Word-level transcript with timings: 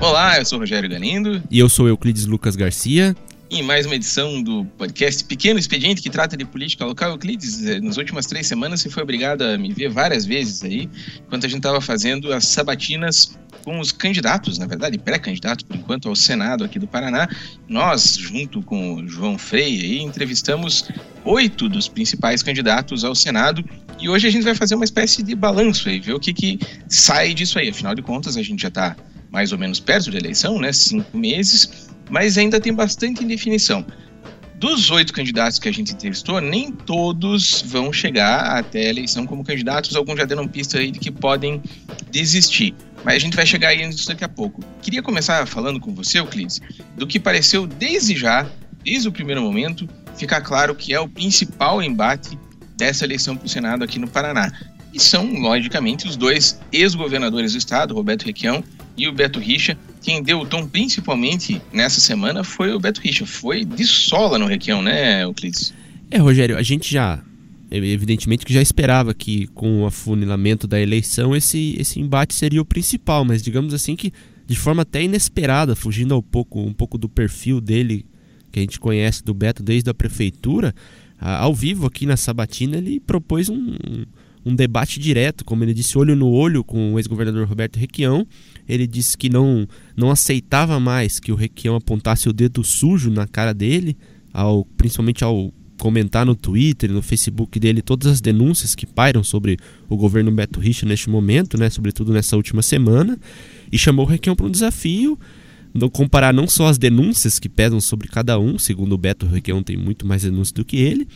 Olá, 0.00 0.38
eu 0.38 0.44
sou 0.44 0.58
o 0.58 0.60
Rogério 0.60 0.88
Ganindo. 0.88 1.42
E 1.50 1.58
eu 1.58 1.68
sou 1.68 1.88
Euclides 1.88 2.24
Lucas 2.24 2.54
Garcia. 2.54 3.16
E 3.50 3.62
mais 3.62 3.84
uma 3.84 3.96
edição 3.96 4.40
do 4.40 4.64
podcast 4.64 5.24
Pequeno 5.24 5.58
Expediente 5.58 6.00
que 6.00 6.08
trata 6.08 6.36
de 6.36 6.44
política 6.44 6.84
local. 6.84 7.10
Euclides, 7.10 7.66
eh, 7.66 7.80
nas 7.80 7.96
últimas 7.96 8.24
três 8.26 8.46
semanas 8.46 8.80
você 8.80 8.90
foi 8.90 9.02
obrigado 9.02 9.42
a 9.42 9.58
me 9.58 9.72
ver 9.72 9.88
várias 9.88 10.24
vezes 10.24 10.62
aí, 10.62 10.88
enquanto 11.26 11.46
a 11.46 11.48
gente 11.48 11.58
estava 11.58 11.80
fazendo 11.80 12.32
as 12.32 12.46
sabatinas 12.46 13.36
com 13.64 13.80
os 13.80 13.90
candidatos, 13.90 14.56
na 14.56 14.66
verdade, 14.66 14.98
pré-candidatos, 14.98 15.64
por 15.64 15.74
enquanto, 15.74 16.08
ao 16.08 16.14
Senado 16.14 16.62
aqui 16.62 16.78
do 16.78 16.86
Paraná. 16.86 17.28
Nós, 17.66 18.16
junto 18.16 18.62
com 18.62 18.94
o 18.94 19.08
João 19.08 19.36
Freire, 19.36 19.84
aí, 19.84 19.98
entrevistamos 20.00 20.88
oito 21.24 21.68
dos 21.68 21.88
principais 21.88 22.40
candidatos 22.40 23.02
ao 23.02 23.16
Senado 23.16 23.64
e 24.00 24.08
hoje 24.08 24.28
a 24.28 24.30
gente 24.30 24.44
vai 24.44 24.54
fazer 24.54 24.76
uma 24.76 24.84
espécie 24.84 25.24
de 25.24 25.34
balanço 25.34 25.88
aí, 25.88 25.98
ver 25.98 26.14
o 26.14 26.20
que, 26.20 26.32
que 26.32 26.60
sai 26.88 27.34
disso 27.34 27.58
aí. 27.58 27.68
Afinal 27.68 27.96
de 27.96 28.02
contas, 28.02 28.36
a 28.36 28.42
gente 28.42 28.62
já 28.62 28.68
está 28.68 28.96
mais 29.30 29.52
ou 29.52 29.58
menos 29.58 29.80
perto 29.80 30.10
da 30.10 30.18
eleição, 30.18 30.58
né? 30.58 30.72
Cinco 30.72 31.16
meses, 31.16 31.88
mas 32.10 32.38
ainda 32.38 32.60
tem 32.60 32.72
bastante 32.72 33.24
indefinição. 33.24 33.84
Dos 34.56 34.90
oito 34.90 35.12
candidatos 35.12 35.58
que 35.58 35.68
a 35.68 35.72
gente 35.72 35.92
entrevistou, 35.92 36.40
nem 36.40 36.72
todos 36.72 37.62
vão 37.66 37.92
chegar 37.92 38.58
até 38.58 38.86
a 38.86 38.88
eleição 38.88 39.24
como 39.24 39.44
candidatos, 39.44 39.94
alguns 39.94 40.18
já 40.18 40.24
deram 40.24 40.48
pista 40.48 40.78
aí 40.78 40.90
de 40.90 40.98
que 40.98 41.12
podem 41.12 41.62
desistir. 42.10 42.74
Mas 43.04 43.14
a 43.14 43.18
gente 43.20 43.36
vai 43.36 43.46
chegar 43.46 43.68
aí 43.68 43.86
nisso 43.86 44.08
daqui 44.08 44.24
a 44.24 44.28
pouco. 44.28 44.60
Queria 44.82 45.00
começar 45.00 45.46
falando 45.46 45.78
com 45.78 45.94
você, 45.94 46.18
Euclides, 46.18 46.60
do 46.96 47.06
que 47.06 47.20
pareceu 47.20 47.68
desde 47.68 48.16
já, 48.16 48.50
desde 48.82 49.06
o 49.06 49.12
primeiro 49.12 49.40
momento, 49.40 49.88
ficar 50.16 50.40
claro 50.40 50.74
que 50.74 50.92
é 50.92 50.98
o 50.98 51.08
principal 51.08 51.80
embate 51.80 52.36
dessa 52.76 53.04
eleição 53.04 53.36
para 53.36 53.46
o 53.46 53.48
Senado 53.48 53.84
aqui 53.84 53.98
no 54.00 54.08
Paraná. 54.08 54.50
E 54.92 54.98
são, 54.98 55.32
logicamente, 55.40 56.08
os 56.08 56.16
dois 56.16 56.58
ex-governadores 56.72 57.52
do 57.52 57.58
estado, 57.58 57.94
Roberto 57.94 58.24
Requião 58.24 58.64
e 58.98 59.08
o 59.08 59.12
Beto 59.12 59.38
Richa. 59.38 59.78
Quem 60.02 60.22
deu 60.22 60.40
o 60.40 60.46
tom 60.46 60.66
principalmente 60.66 61.62
nessa 61.72 62.00
semana 62.00 62.42
foi 62.42 62.72
o 62.72 62.80
Beto 62.80 63.00
Richa. 63.00 63.24
Foi 63.24 63.64
de 63.64 63.84
sola 63.86 64.38
no 64.38 64.46
Requião, 64.46 64.82
né, 64.82 65.22
Euclides? 65.22 65.72
É, 66.10 66.18
Rogério, 66.18 66.58
a 66.58 66.62
gente 66.62 66.92
já 66.92 67.22
evidentemente 67.70 68.46
que 68.46 68.52
já 68.54 68.62
esperava 68.62 69.12
que 69.12 69.46
com 69.48 69.82
o 69.82 69.86
afunilamento 69.86 70.66
da 70.66 70.80
eleição 70.80 71.36
esse, 71.36 71.76
esse 71.78 72.00
embate 72.00 72.34
seria 72.34 72.62
o 72.62 72.64
principal, 72.64 73.26
mas 73.26 73.42
digamos 73.42 73.74
assim 73.74 73.94
que 73.94 74.10
de 74.46 74.56
forma 74.56 74.80
até 74.80 75.02
inesperada, 75.02 75.76
fugindo 75.76 76.16
um 76.16 76.22
pouco, 76.22 76.60
um 76.60 76.72
pouco 76.72 76.96
do 76.96 77.10
perfil 77.10 77.60
dele 77.60 78.06
que 78.50 78.58
a 78.58 78.62
gente 78.62 78.80
conhece 78.80 79.22
do 79.22 79.34
Beto 79.34 79.62
desde 79.62 79.90
a 79.90 79.94
prefeitura, 79.94 80.74
ao 81.20 81.54
vivo 81.54 81.86
aqui 81.86 82.06
na 82.06 82.16
Sabatina 82.16 82.78
ele 82.78 82.98
propôs 83.00 83.50
um, 83.50 83.74
um 84.48 84.54
debate 84.54 84.98
direto, 84.98 85.44
como 85.44 85.62
ele 85.62 85.74
disse, 85.74 85.98
olho 85.98 86.16
no 86.16 86.28
olho 86.28 86.64
com 86.64 86.94
o 86.94 86.98
ex-governador 86.98 87.46
Roberto 87.46 87.76
Requião. 87.76 88.26
Ele 88.66 88.86
disse 88.86 89.16
que 89.16 89.28
não, 89.28 89.68
não 89.94 90.10
aceitava 90.10 90.80
mais 90.80 91.20
que 91.20 91.30
o 91.30 91.34
Requião 91.34 91.76
apontasse 91.76 92.28
o 92.28 92.32
dedo 92.32 92.64
sujo 92.64 93.10
na 93.10 93.26
cara 93.26 93.52
dele, 93.52 93.96
ao, 94.32 94.64
principalmente 94.64 95.22
ao 95.22 95.52
comentar 95.78 96.24
no 96.24 96.34
Twitter, 96.34 96.90
no 96.90 97.02
Facebook 97.02 97.60
dele 97.60 97.82
todas 97.82 98.10
as 98.10 98.20
denúncias 98.20 98.74
que 98.74 98.86
pairam 98.86 99.22
sobre 99.22 99.58
o 99.88 99.96
governo 99.96 100.32
Beto 100.32 100.58
Richa 100.58 100.86
neste 100.86 101.08
momento, 101.08 101.56
né, 101.58 101.70
sobretudo 101.70 102.12
nessa 102.12 102.34
última 102.34 102.62
semana, 102.62 103.18
e 103.70 103.78
chamou 103.78 104.04
o 104.04 104.08
Requião 104.08 104.34
para 104.34 104.46
um 104.46 104.50
desafio, 104.50 105.18
comparar 105.92 106.32
não 106.32 106.48
só 106.48 106.66
as 106.66 106.78
denúncias 106.78 107.38
que 107.38 107.48
pesam 107.48 107.80
sobre 107.80 108.08
cada 108.08 108.38
um, 108.38 108.58
segundo 108.58 108.92
o 108.94 108.98
Beto, 108.98 109.26
Requião 109.26 109.62
tem 109.62 109.76
muito 109.76 110.06
mais 110.06 110.22
denúncias 110.22 110.52
do 110.52 110.64
que 110.64 110.78
ele, 110.78 111.06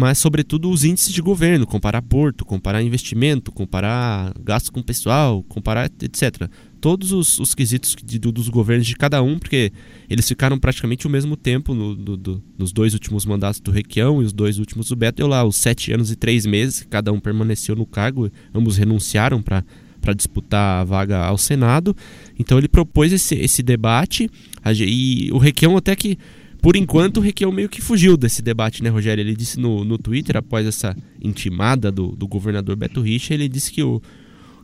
mas 0.00 0.16
sobretudo 0.16 0.70
os 0.70 0.82
índices 0.82 1.12
de 1.12 1.20
governo, 1.20 1.66
comparar 1.66 2.00
porto, 2.00 2.42
comparar 2.42 2.82
investimento, 2.82 3.52
comparar 3.52 4.32
gasto 4.42 4.72
com 4.72 4.82
pessoal, 4.82 5.42
comparar 5.42 5.90
etc. 6.00 6.48
Todos 6.80 7.12
os, 7.12 7.38
os 7.38 7.54
quesitos 7.54 7.94
de, 8.02 8.18
dos 8.18 8.48
governos 8.48 8.86
de 8.86 8.96
cada 8.96 9.22
um, 9.22 9.38
porque 9.38 9.70
eles 10.08 10.26
ficaram 10.26 10.58
praticamente 10.58 11.06
o 11.06 11.10
mesmo 11.10 11.36
tempo 11.36 11.74
no, 11.74 11.94
do, 11.94 12.16
do, 12.16 12.42
nos 12.56 12.72
dois 12.72 12.94
últimos 12.94 13.26
mandatos 13.26 13.60
do 13.60 13.70
Requião 13.70 14.22
e 14.22 14.24
os 14.24 14.32
dois 14.32 14.58
últimos 14.58 14.88
do 14.88 14.96
Beto. 14.96 15.20
Eu 15.20 15.26
lá, 15.26 15.44
os 15.44 15.56
sete 15.56 15.92
anos 15.92 16.10
e 16.10 16.16
três 16.16 16.46
meses, 16.46 16.86
cada 16.88 17.12
um 17.12 17.20
permaneceu 17.20 17.76
no 17.76 17.84
cargo, 17.84 18.30
ambos 18.54 18.78
renunciaram 18.78 19.42
para 19.42 19.62
para 20.00 20.14
disputar 20.14 20.80
a 20.80 20.84
vaga 20.84 21.18
ao 21.18 21.36
Senado. 21.36 21.94
Então 22.38 22.56
ele 22.56 22.68
propôs 22.68 23.12
esse, 23.12 23.34
esse 23.34 23.62
debate 23.62 24.30
e 24.64 25.30
o 25.30 25.36
Requião 25.36 25.76
até 25.76 25.94
que 25.94 26.16
por 26.60 26.76
enquanto, 26.76 27.18
o 27.18 27.20
Requião 27.20 27.50
meio 27.50 27.68
que 27.68 27.80
fugiu 27.80 28.16
desse 28.16 28.42
debate, 28.42 28.82
né, 28.82 28.90
Rogério? 28.90 29.22
Ele 29.22 29.34
disse 29.34 29.58
no, 29.58 29.84
no 29.84 29.96
Twitter, 29.96 30.36
após 30.36 30.66
essa 30.66 30.96
intimada 31.22 31.90
do, 31.90 32.08
do 32.08 32.28
governador 32.28 32.76
Beto 32.76 33.00
Richa, 33.00 33.32
ele 33.32 33.48
disse 33.48 33.72
que 33.72 33.82
o, 33.82 34.00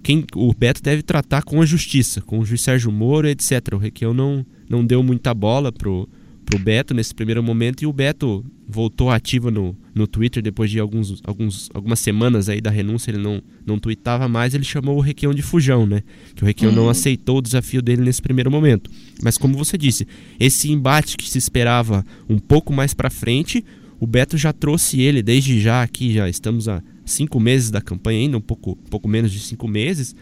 quem, 0.02 0.24
o 0.34 0.54
Beto 0.54 0.82
deve 0.82 1.02
tratar 1.02 1.42
com 1.42 1.60
a 1.60 1.66
justiça, 1.66 2.20
com 2.20 2.38
o 2.38 2.44
juiz 2.44 2.60
Sérgio 2.60 2.92
Moro, 2.92 3.28
etc. 3.28 3.74
O 3.74 3.78
Requião 3.78 4.12
não, 4.12 4.44
não 4.68 4.84
deu 4.84 5.02
muita 5.02 5.32
bola 5.32 5.72
pro, 5.72 6.08
pro 6.44 6.58
Beto 6.58 6.94
nesse 6.94 7.14
primeiro 7.14 7.42
momento 7.42 7.82
e 7.82 7.86
o 7.86 7.92
Beto 7.92 8.44
voltou 8.68 9.10
ativo 9.10 9.50
no, 9.50 9.76
no 9.94 10.06
Twitter 10.06 10.42
depois 10.42 10.70
de 10.70 10.78
alguns, 10.78 11.20
alguns, 11.24 11.68
algumas 11.74 11.98
semanas 11.98 12.48
aí 12.48 12.60
da 12.60 12.70
renúncia, 12.70 13.10
ele 13.10 13.18
não, 13.18 13.42
não 13.64 13.78
tweetava 13.78 14.28
mais, 14.28 14.54
ele 14.54 14.64
chamou 14.64 14.96
o 14.96 15.00
Requião 15.00 15.34
de 15.34 15.42
fujão, 15.42 15.86
né? 15.86 16.02
Que 16.34 16.42
o 16.42 16.46
Requião 16.46 16.70
uhum. 16.70 16.76
não 16.76 16.88
aceitou 16.88 17.38
o 17.38 17.42
desafio 17.42 17.82
dele 17.82 18.02
nesse 18.02 18.22
primeiro 18.22 18.50
momento. 18.50 18.90
Mas 19.22 19.38
como 19.38 19.56
você 19.56 19.78
disse, 19.78 20.06
esse 20.38 20.70
embate 20.70 21.16
que 21.16 21.28
se 21.28 21.38
esperava 21.38 22.04
um 22.28 22.38
pouco 22.38 22.72
mais 22.72 22.92
para 22.92 23.10
frente, 23.10 23.64
o 23.98 24.06
Beto 24.06 24.36
já 24.36 24.52
trouxe 24.52 25.00
ele 25.00 25.22
desde 25.22 25.60
já 25.60 25.82
aqui, 25.82 26.12
já 26.12 26.28
estamos 26.28 26.68
há 26.68 26.82
cinco 27.04 27.40
meses 27.40 27.70
da 27.70 27.80
campanha 27.80 28.20
ainda, 28.20 28.36
um 28.36 28.42
pouco, 28.42 28.72
um 28.72 28.90
pouco 28.90 29.08
menos 29.08 29.32
de 29.32 29.40
cinco 29.40 29.66
meses, 29.66 30.14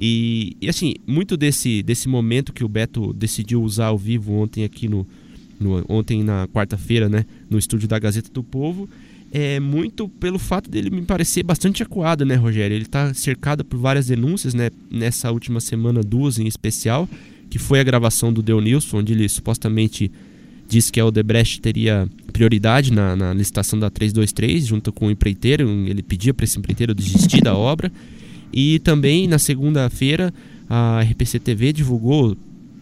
e, 0.00 0.56
e, 0.60 0.68
assim, 0.68 0.94
muito 1.06 1.36
desse, 1.36 1.82
desse 1.82 2.08
momento 2.08 2.52
que 2.52 2.64
o 2.64 2.68
Beto 2.68 3.12
decidiu 3.12 3.62
usar 3.62 3.86
ao 3.86 3.98
vivo 3.98 4.32
ontem 4.32 4.64
aqui 4.64 4.88
no, 4.88 5.06
no, 5.58 5.84
ontem 5.88 6.22
na 6.24 6.48
quarta-feira, 6.48 7.08
né, 7.08 7.26
no 7.48 7.58
estúdio 7.58 7.86
da 7.86 7.98
Gazeta 7.98 8.30
do 8.32 8.42
Povo, 8.42 8.88
é 9.32 9.60
muito 9.60 10.08
pelo 10.08 10.38
fato 10.38 10.68
dele 10.68 10.90
me 10.90 11.02
parecer 11.02 11.42
bastante 11.42 11.82
acuado, 11.82 12.24
né, 12.24 12.34
Rogério? 12.34 12.74
Ele 12.74 12.84
está 12.84 13.14
cercado 13.14 13.64
por 13.64 13.78
várias 13.78 14.06
denúncias, 14.06 14.54
né, 14.54 14.70
nessa 14.90 15.30
última 15.30 15.60
semana, 15.60 16.02
duas 16.02 16.38
em 16.38 16.46
especial, 16.46 17.08
que 17.50 17.58
foi 17.58 17.80
a 17.80 17.82
gravação 17.82 18.32
do 18.32 18.60
Nilson, 18.60 18.98
onde 18.98 19.12
ele 19.12 19.28
supostamente 19.28 20.10
disse 20.68 20.92
que 20.92 21.00
a 21.00 21.04
Odebrecht 21.04 21.60
teria 21.60 22.08
prioridade 22.32 22.92
na, 22.92 23.16
na 23.16 23.34
licitação 23.34 23.78
da 23.78 23.90
323, 23.90 24.64
junto 24.64 24.92
com 24.92 25.08
o 25.08 25.10
empreiteiro, 25.10 25.68
ele 25.68 26.02
pedia 26.02 26.32
para 26.32 26.44
esse 26.44 26.56
empreiteiro 26.56 26.94
desistir 26.94 27.42
da 27.42 27.56
obra. 27.56 27.90
E 28.52 28.78
também 28.78 29.26
na 29.26 29.38
segunda-feira 29.38 30.32
a 30.68 31.00
RPC 31.02 31.40
TV 31.40 31.72
divulgou 31.72 32.36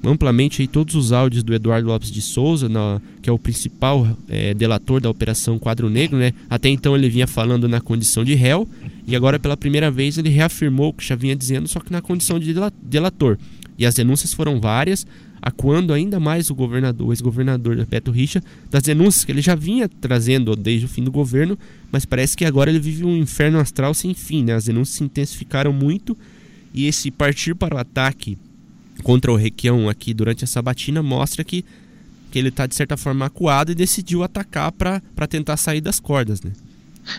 amplamente 0.05 0.62
aí 0.62 0.69
todos 0.69 0.95
os 0.95 1.12
áudios 1.12 1.43
do 1.43 1.55
Eduardo 1.55 1.89
Lopes 1.89 2.11
de 2.11 2.21
Souza, 2.21 2.69
na, 2.69 3.00
que 3.21 3.29
é 3.29 3.33
o 3.33 3.39
principal 3.39 4.06
é, 4.29 4.55
delator 4.55 5.00
da 5.00 5.11
Operação 5.11 5.59
Quadro 5.59 5.91
Negro. 5.91 6.17
Né? 6.19 6.33
Até 6.49 6.69
então 6.69 6.95
ele 6.95 7.09
vinha 7.09 7.27
falando 7.27 7.69
na 7.69 7.81
condição 7.81 8.25
de 8.25 8.35
réu 8.35 8.69
e 9.06 9.17
agora 9.17 9.39
pela 9.39 9.56
primeira 9.56 9.91
vez 9.91 10.19
ele 10.19 10.29
reafirmou 10.29 10.91
o 10.91 10.93
que 10.93 11.05
já 11.05 11.17
vinha 11.17 11.35
dizendo, 11.35 11.67
só 11.67 11.81
que 11.81 11.91
na 11.91 12.00
condição 12.00 12.39
de 12.39 12.55
delator. 12.83 13.39
E 13.78 13.87
as 13.87 13.94
denúncias 13.94 14.34
foram 14.34 14.61
várias, 14.61 15.06
acuando 15.41 15.93
ainda 15.93 16.19
mais 16.19 16.50
o 16.50 16.55
governador, 16.55 17.12
ex-governador 17.12 17.87
Beto 17.87 18.11
Richa, 18.11 18.43
das 18.71 18.83
denúncias 18.83 19.25
que 19.25 19.31
ele 19.31 19.41
já 19.41 19.55
vinha 19.55 19.89
trazendo 19.89 20.56
desde 20.56 20.87
o 20.87 20.89
fim 20.89 21.05
do 21.05 21.12
governo, 21.12 21.56
mas 21.93 22.05
parece 22.05 22.37
que 22.37 22.44
agora 22.44 22.71
ele 22.71 22.81
vive 22.81 23.05
um 23.05 23.17
inferno 23.17 23.59
astral 23.59 23.94
sem 23.94 24.12
fim. 24.15 24.44
Né? 24.44 24.55
As 24.55 24.65
denúncias 24.65 24.97
se 24.97 25.05
intensificaram 25.05 25.72
muito 25.72 26.17
e 26.75 26.87
esse 26.87 27.11
partir 27.11 27.55
para 27.55 27.77
o 27.77 27.78
ataque 27.78 28.37
contra 29.03 29.33
o 29.33 29.37
Requião 29.37 29.88
aqui 29.88 30.12
durante 30.12 30.43
a 30.43 30.47
sabatina 30.47 31.03
mostra 31.03 31.44
que, 31.44 31.65
que 32.33 32.38
ele 32.38 32.49
está 32.49 32.67
de 32.67 32.75
certa 32.75 32.97
forma 32.97 33.27
acuado 33.27 33.71
e 33.71 33.77
decidiu 33.77 34.25
atacar 34.25 34.72
para 34.72 35.27
tentar 35.28 35.56
sair 35.56 35.81
das 35.81 36.00
cordas, 36.00 36.43
né? 36.43 36.53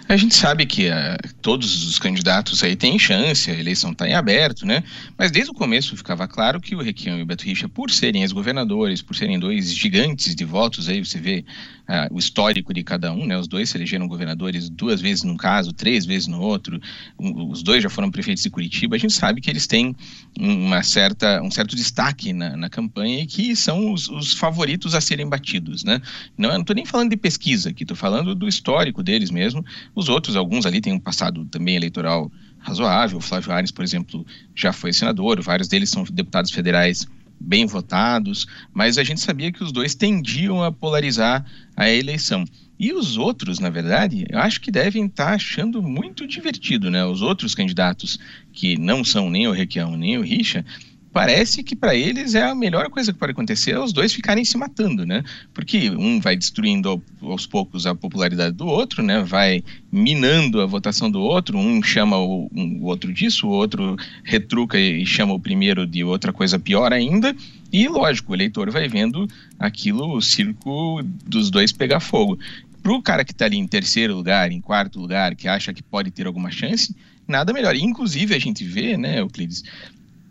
A 0.07 0.17
gente 0.17 0.35
sabe 0.35 0.65
que 0.65 0.89
uh, 0.89 1.33
todos 1.41 1.85
os 1.85 1.99
candidatos 1.99 2.63
aí 2.63 2.75
têm 2.75 2.97
chance, 2.99 3.49
a 3.49 3.57
eleição 3.57 3.91
está 3.91 4.07
em 4.07 4.13
aberto, 4.13 4.65
né? 4.65 4.83
Mas 5.17 5.31
desde 5.31 5.51
o 5.51 5.53
começo 5.53 5.95
ficava 5.95 6.27
claro 6.27 6.59
que 6.59 6.75
o 6.75 6.81
Requião 6.81 7.17
e 7.17 7.21
o 7.21 7.25
Beto 7.25 7.45
Richa, 7.45 7.67
por 7.67 7.91
serem 7.91 8.21
ex-governadores, 8.21 9.01
por 9.01 9.15
serem 9.15 9.39
dois 9.39 9.73
gigantes 9.73 10.35
de 10.35 10.45
votos, 10.45 10.89
aí 10.89 11.03
você 11.03 11.19
vê 11.19 11.45
uh, 11.89 12.13
o 12.13 12.19
histórico 12.19 12.73
de 12.73 12.83
cada 12.83 13.11
um, 13.11 13.25
né? 13.25 13.37
Os 13.37 13.47
dois 13.47 13.69
se 13.69 13.77
elegeram 13.77 14.07
governadores 14.07 14.69
duas 14.69 15.01
vezes 15.01 15.23
num 15.23 15.35
caso, 15.35 15.73
três 15.73 16.05
vezes 16.05 16.27
no 16.27 16.39
outro. 16.39 16.79
Um, 17.19 17.49
os 17.49 17.63
dois 17.63 17.81
já 17.81 17.89
foram 17.89 18.11
prefeitos 18.11 18.43
de 18.43 18.49
Curitiba. 18.49 18.95
A 18.95 18.99
gente 18.99 19.13
sabe 19.13 19.41
que 19.41 19.49
eles 19.49 19.65
têm 19.65 19.95
uma 20.39 20.83
certa, 20.83 21.41
um 21.41 21.49
certo 21.49 21.75
destaque 21.75 22.31
na, 22.31 22.55
na 22.55 22.69
campanha 22.69 23.23
e 23.23 23.25
que 23.25 23.55
são 23.55 23.91
os, 23.91 24.07
os, 24.09 24.33
favoritos 24.33 24.93
a 24.93 25.01
serem 25.01 25.27
batidos, 25.27 25.83
né? 25.83 26.01
Não 26.37 26.55
estou 26.59 26.75
nem 26.75 26.85
falando 26.85 27.09
de 27.09 27.17
pesquisa 27.17 27.69
aqui, 27.69 27.83
estou 27.83 27.97
falando 27.97 28.35
do 28.35 28.47
histórico 28.47 29.01
deles 29.01 29.31
mesmo. 29.31 29.65
Os 29.95 30.09
outros, 30.09 30.35
alguns 30.35 30.65
ali 30.65 30.81
têm 30.81 30.93
um 30.93 30.99
passado 30.99 31.45
também 31.45 31.75
eleitoral 31.75 32.31
razoável. 32.59 33.17
O 33.17 33.21
Flávio 33.21 33.51
Ares, 33.51 33.71
por 33.71 33.83
exemplo, 33.83 34.25
já 34.55 34.73
foi 34.73 34.93
senador, 34.93 35.41
vários 35.41 35.67
deles 35.67 35.89
são 35.89 36.03
deputados 36.03 36.51
federais 36.51 37.07
bem 37.39 37.65
votados, 37.65 38.45
mas 38.73 38.97
a 38.97 39.03
gente 39.03 39.21
sabia 39.21 39.51
que 39.51 39.63
os 39.63 39.71
dois 39.71 39.95
tendiam 39.95 40.61
a 40.61 40.71
polarizar 40.71 41.45
a 41.75 41.89
eleição. 41.89 42.43
E 42.77 42.93
os 42.93 43.17
outros, 43.17 43.59
na 43.59 43.69
verdade, 43.69 44.25
eu 44.29 44.39
acho 44.39 44.61
que 44.61 44.71
devem 44.71 45.05
estar 45.05 45.33
achando 45.33 45.81
muito 45.81 46.25
divertido, 46.27 46.89
né? 46.89 47.03
Os 47.05 47.21
outros 47.21 47.53
candidatos 47.53 48.17
que 48.53 48.77
não 48.77 49.03
são 49.03 49.29
nem 49.29 49.47
o 49.47 49.51
Requião 49.51 49.97
nem 49.97 50.17
o 50.17 50.21
Richa, 50.21 50.65
parece 51.11 51.63
que 51.63 51.75
para 51.75 51.95
eles 51.95 52.35
é 52.35 52.43
a 52.43 52.55
melhor 52.55 52.89
coisa 52.89 53.11
que 53.11 53.19
pode 53.19 53.31
acontecer 53.31 53.71
é 53.71 53.79
os 53.79 53.91
dois 53.91 54.13
ficarem 54.13 54.45
se 54.45 54.57
matando, 54.57 55.05
né? 55.05 55.23
Porque 55.53 55.89
um 55.89 56.19
vai 56.19 56.35
destruindo 56.35 57.01
aos 57.21 57.45
poucos 57.45 57.85
a 57.85 57.95
popularidade 57.95 58.55
do 58.55 58.67
outro, 58.67 59.01
né? 59.01 59.23
Vai 59.23 59.63
minando 59.91 60.61
a 60.61 60.65
votação 60.65 61.09
do 61.09 61.19
outro, 61.19 61.57
um 61.57 61.81
chama 61.81 62.17
o, 62.17 62.49
um, 62.53 62.79
o 62.81 62.85
outro 62.85 63.11
disso, 63.11 63.47
o 63.47 63.51
outro 63.51 63.97
retruca 64.23 64.79
e 64.79 65.05
chama 65.05 65.33
o 65.33 65.39
primeiro 65.39 65.85
de 65.85 66.03
outra 66.03 66.31
coisa 66.31 66.59
pior 66.59 66.93
ainda. 66.93 67.35
E 67.71 67.87
lógico, 67.87 68.31
o 68.31 68.35
eleitor 68.35 68.69
vai 68.71 68.87
vendo 68.87 69.27
aquilo, 69.57 70.15
o 70.15 70.21
circo 70.21 71.01
dos 71.25 71.49
dois 71.49 71.71
pegar 71.71 71.99
fogo. 71.99 72.37
Para 72.81 72.93
o 72.93 73.01
cara 73.01 73.25
que 73.25 73.31
está 73.31 73.45
ali 73.45 73.57
em 73.57 73.67
terceiro 73.67 74.15
lugar, 74.15 74.51
em 74.51 74.61
quarto 74.61 74.99
lugar, 74.99 75.35
que 75.35 75.47
acha 75.47 75.73
que 75.73 75.83
pode 75.83 76.11
ter 76.11 76.25
alguma 76.25 76.49
chance, 76.49 76.95
nada 77.27 77.51
melhor. 77.53 77.75
Inclusive, 77.75 78.33
a 78.33 78.39
gente 78.39 78.63
vê, 78.63 78.97
né, 78.97 79.19
Euclides, 79.19 79.63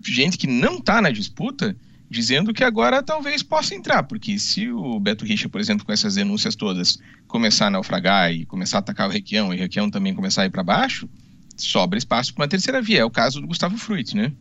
gente 0.05 0.39
que 0.39 0.47
não 0.47 0.79
está 0.79 1.00
na 1.00 1.11
disputa 1.11 1.77
dizendo 2.11 2.55
que 2.55 2.65
agora 2.65 3.03
talvez 3.03 3.43
possa 3.43 3.75
entrar, 3.75 4.03
porque 4.03 4.39
se 4.39 4.71
o 4.71 4.99
Beto 4.99 5.25
Richa, 5.25 5.49
por 5.49 5.61
exemplo, 5.61 5.85
com 5.85 5.93
essas 5.93 6.15
denúncias 6.15 6.56
todas, 6.56 6.99
começar 7.27 7.67
a 7.67 7.71
naufragar 7.71 8.33
e 8.33 8.47
começar 8.47 8.79
a 8.79 8.81
atacar 8.81 9.09
o 9.09 9.12
Requião, 9.12 9.53
e 9.53 9.56
o 9.56 9.61
Requião 9.61 9.91
também 9.91 10.15
começar 10.15 10.43
a 10.43 10.47
ir 10.47 10.50
para 10.50 10.62
baixo, 10.62 11.09
sobra 11.56 11.99
espaço 11.99 12.33
para 12.33 12.45
uma 12.45 12.49
terceira 12.49 12.81
via. 12.81 13.00
É 13.00 13.05
o 13.05 13.11
caso 13.11 13.41
do 13.41 13.47
Gustavo 13.47 13.77
Fruit, 13.77 14.17
né? 14.17 14.33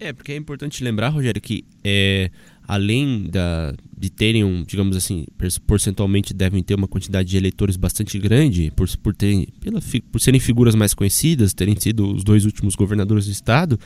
É, 0.00 0.12
porque 0.12 0.32
é 0.32 0.36
importante 0.36 0.82
lembrar, 0.82 1.10
Rogério, 1.10 1.40
que 1.40 1.64
é, 1.84 2.30
além 2.66 3.28
da, 3.30 3.74
de 3.96 4.10
terem 4.10 4.42
um, 4.42 4.64
digamos 4.64 4.96
assim, 4.96 5.24
percentualmente 5.66 6.34
devem 6.34 6.64
ter 6.64 6.74
uma 6.74 6.88
quantidade 6.88 7.28
de 7.28 7.36
eleitores 7.36 7.76
bastante 7.76 8.18
grande, 8.18 8.72
por, 8.74 8.88
por, 8.98 9.14
terem, 9.14 9.46
pela, 9.60 9.80
por 10.10 10.20
serem 10.20 10.40
figuras 10.40 10.74
mais 10.74 10.94
conhecidas, 10.94 11.54
terem 11.54 11.76
sido 11.78 12.12
os 12.12 12.24
dois 12.24 12.44
últimos 12.44 12.74
governadores 12.74 13.26
do 13.26 13.32
estado, 13.32 13.78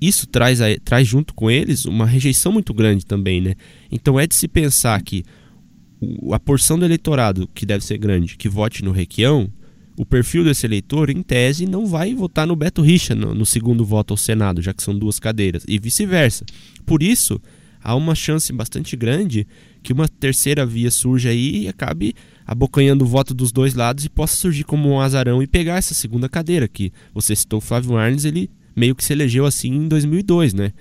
isso 0.00 0.26
traz, 0.26 0.60
a, 0.60 0.66
traz 0.84 1.06
junto 1.06 1.34
com 1.34 1.50
eles 1.50 1.84
uma 1.84 2.06
rejeição 2.06 2.52
muito 2.52 2.74
grande 2.74 3.06
também, 3.06 3.40
né? 3.40 3.54
Então 3.90 4.18
é 4.18 4.26
de 4.26 4.34
se 4.34 4.48
pensar 4.48 5.00
que 5.02 5.24
a 6.32 6.38
porção 6.38 6.78
do 6.78 6.84
eleitorado, 6.84 7.48
que 7.54 7.64
deve 7.64 7.84
ser 7.84 7.98
grande, 7.98 8.36
que 8.36 8.48
vote 8.48 8.84
no 8.84 8.92
Requião, 8.92 9.50
o 9.96 10.04
perfil 10.04 10.44
desse 10.44 10.66
eleitor, 10.66 11.08
em 11.08 11.22
tese, 11.22 11.66
não 11.66 11.86
vai 11.86 12.14
votar 12.14 12.46
no 12.46 12.56
Beto 12.56 12.82
Richa 12.82 13.14
no, 13.14 13.34
no 13.34 13.46
segundo 13.46 13.84
voto 13.84 14.12
ao 14.12 14.16
Senado, 14.16 14.60
já 14.60 14.74
que 14.74 14.82
são 14.82 14.96
duas 14.96 15.20
cadeiras, 15.20 15.64
e 15.68 15.78
vice-versa. 15.78 16.44
Por 16.84 17.02
isso, 17.02 17.40
há 17.82 17.94
uma 17.94 18.14
chance 18.14 18.52
bastante 18.52 18.96
grande 18.96 19.46
que 19.82 19.92
uma 19.92 20.08
terceira 20.08 20.66
via 20.66 20.90
surja 20.90 21.30
aí 21.30 21.64
e 21.64 21.68
acabe 21.68 22.14
abocanhando 22.46 23.04
o 23.04 23.08
voto 23.08 23.32
dos 23.32 23.52
dois 23.52 23.74
lados 23.74 24.04
e 24.04 24.10
possa 24.10 24.36
surgir 24.36 24.64
como 24.64 24.88
um 24.88 25.00
azarão 25.00 25.42
e 25.42 25.46
pegar 25.46 25.76
essa 25.76 25.94
segunda 25.94 26.28
cadeira 26.28 26.66
que 26.66 26.92
você 27.12 27.36
citou, 27.36 27.60
Flávio 27.60 27.96
Arnes, 27.96 28.24
ele 28.24 28.50
meio 28.74 28.94
que 28.94 29.04
se 29.04 29.12
elegeu 29.12 29.46
assim 29.46 29.72
em 29.72 29.88
2002, 29.88 30.54
né? 30.54 30.72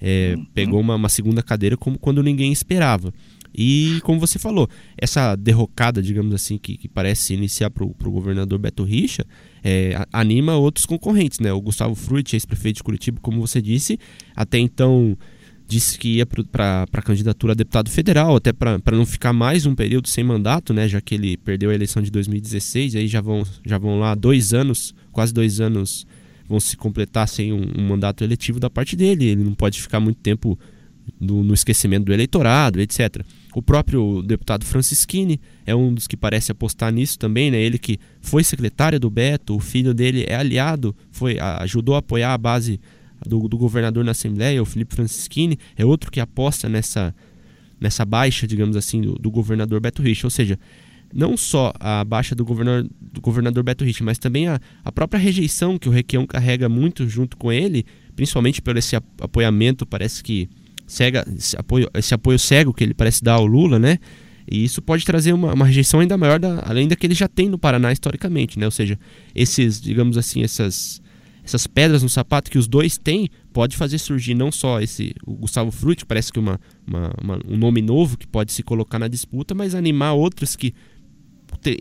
É, 0.00 0.34
uhum. 0.36 0.44
Pegou 0.52 0.80
uma, 0.80 0.96
uma, 0.96 1.08
segunda 1.08 1.42
cadeira 1.42 1.76
como 1.76 1.98
quando 1.98 2.22
ninguém 2.22 2.52
esperava. 2.52 3.14
E 3.54 4.00
como 4.02 4.18
você 4.18 4.38
falou, 4.38 4.68
essa 4.96 5.36
derrocada, 5.36 6.02
digamos 6.02 6.34
assim, 6.34 6.58
que, 6.58 6.76
que 6.76 6.88
parece 6.88 7.34
iniciar 7.34 7.70
para 7.70 7.84
o 7.84 8.10
governador 8.10 8.58
Beto 8.58 8.82
Richa, 8.82 9.24
é, 9.62 9.94
anima 10.12 10.56
outros 10.56 10.86
concorrentes, 10.86 11.38
né? 11.38 11.52
O 11.52 11.60
Gustavo 11.60 11.94
Fruit, 11.94 12.34
ex-prefeito 12.34 12.78
de 12.78 12.82
Curitiba, 12.82 13.20
como 13.20 13.40
você 13.40 13.60
disse, 13.60 13.98
até 14.34 14.58
então 14.58 15.16
disse 15.68 15.98
que 15.98 16.16
ia 16.16 16.26
para 16.26 16.84
a 16.92 17.02
candidatura 17.02 17.52
a 17.52 17.56
deputado 17.56 17.88
federal, 17.88 18.36
até 18.36 18.52
para 18.52 18.80
não 18.90 19.06
ficar 19.06 19.32
mais 19.32 19.64
um 19.64 19.74
período 19.74 20.08
sem 20.08 20.24
mandato, 20.24 20.74
né? 20.74 20.88
Já 20.88 21.00
que 21.00 21.14
ele 21.14 21.36
perdeu 21.36 21.70
a 21.70 21.74
eleição 21.74 22.02
de 22.02 22.10
2016, 22.10 22.96
aí 22.96 23.06
já 23.06 23.20
vão, 23.20 23.42
já 23.64 23.78
vão 23.78 23.98
lá 23.98 24.14
dois 24.14 24.52
anos, 24.52 24.94
quase 25.12 25.32
dois 25.32 25.60
anos 25.60 26.06
vão 26.52 26.60
se 26.60 26.76
completar 26.76 27.26
sem 27.26 27.52
um, 27.52 27.66
um 27.76 27.88
mandato 27.88 28.22
eletivo 28.22 28.60
da 28.60 28.68
parte 28.68 28.94
dele. 28.94 29.24
Ele 29.24 29.42
não 29.42 29.54
pode 29.54 29.80
ficar 29.80 29.98
muito 29.98 30.18
tempo 30.18 30.58
no, 31.18 31.42
no, 31.42 31.54
esquecimento 31.54 32.04
do 32.04 32.12
eleitorado, 32.12 32.78
etc. 32.78 33.24
O 33.54 33.62
próprio 33.62 34.22
deputado 34.22 34.64
Francisquini 34.64 35.40
é 35.66 35.74
um 35.74 35.94
dos 35.94 36.06
que 36.06 36.16
parece 36.16 36.52
apostar 36.52 36.92
nisso 36.92 37.18
também, 37.18 37.50
né? 37.50 37.58
Ele 37.58 37.78
que 37.78 37.98
foi 38.20 38.44
secretário 38.44 39.00
do 39.00 39.08
Beto, 39.08 39.56
o 39.56 39.60
filho 39.60 39.94
dele 39.94 40.24
é 40.28 40.34
aliado, 40.34 40.94
foi 41.10 41.38
ajudou 41.40 41.94
a 41.94 41.98
apoiar 41.98 42.34
a 42.34 42.38
base 42.38 42.78
do, 43.26 43.48
do 43.48 43.56
governador 43.56 44.04
na 44.04 44.10
Assembleia, 44.10 44.62
o 44.62 44.66
Felipe 44.66 44.94
Francisquini, 44.94 45.58
é 45.76 45.84
outro 45.84 46.10
que 46.10 46.20
aposta 46.20 46.68
nessa 46.68 47.14
nessa 47.80 48.04
baixa, 48.04 48.46
digamos 48.46 48.76
assim, 48.76 49.00
do, 49.00 49.14
do 49.14 49.28
governador 49.28 49.80
Beto 49.80 50.02
Rich. 50.02 50.24
Ou 50.24 50.30
seja, 50.30 50.56
não 51.12 51.36
só 51.36 51.72
a 51.78 52.04
baixa 52.04 52.34
do 52.34 52.44
governador, 52.44 52.88
do 53.00 53.20
governador 53.20 53.62
Beto 53.62 53.84
Rich, 53.84 54.02
mas 54.02 54.18
também 54.18 54.48
a, 54.48 54.60
a 54.84 54.92
própria 54.92 55.20
rejeição 55.20 55.78
que 55.78 55.88
o 55.88 55.92
Requião 55.92 56.26
carrega 56.26 56.68
muito 56.68 57.08
junto 57.08 57.36
com 57.36 57.52
ele, 57.52 57.84
principalmente 58.16 58.62
por 58.62 58.76
esse 58.76 58.96
apoiamento, 58.96 59.84
parece 59.86 60.22
que 60.22 60.48
cega, 60.86 61.24
esse 61.36 61.56
apoio, 61.56 61.88
esse 61.94 62.14
apoio 62.14 62.38
cego 62.38 62.72
que 62.72 62.84
ele 62.84 62.94
parece 62.94 63.22
dar 63.22 63.34
ao 63.34 63.46
Lula, 63.46 63.78
né? 63.78 63.98
E 64.50 64.64
isso 64.64 64.82
pode 64.82 65.04
trazer 65.04 65.32
uma, 65.32 65.52
uma 65.52 65.66
rejeição 65.66 66.00
ainda 66.00 66.16
maior, 66.18 66.38
da, 66.38 66.62
além 66.66 66.88
da 66.88 66.96
que 66.96 67.06
ele 67.06 67.14
já 67.14 67.28
tem 67.28 67.48
no 67.48 67.58
Paraná 67.58 67.92
historicamente, 67.92 68.58
né? 68.58 68.64
Ou 68.64 68.70
seja, 68.70 68.98
esses, 69.34 69.80
digamos 69.80 70.18
assim, 70.18 70.42
essas, 70.42 71.00
essas 71.44 71.66
pedras 71.66 72.02
no 72.02 72.08
sapato 72.08 72.50
que 72.50 72.58
os 72.58 72.66
dois 72.66 72.98
têm, 72.98 73.28
pode 73.52 73.76
fazer 73.76 73.98
surgir 73.98 74.34
não 74.34 74.50
só 74.50 74.80
esse 74.80 75.14
o 75.24 75.34
Gustavo 75.34 75.70
Frutti, 75.70 76.04
parece 76.04 76.32
que 76.32 76.38
uma, 76.38 76.60
uma, 76.86 77.12
uma, 77.22 77.40
um 77.46 77.56
nome 77.56 77.80
novo 77.80 78.16
que 78.16 78.26
pode 78.26 78.52
se 78.52 78.62
colocar 78.62 78.98
na 78.98 79.08
disputa, 79.08 79.54
mas 79.54 79.74
animar 79.74 80.12
outros 80.12 80.56
que 80.56 80.74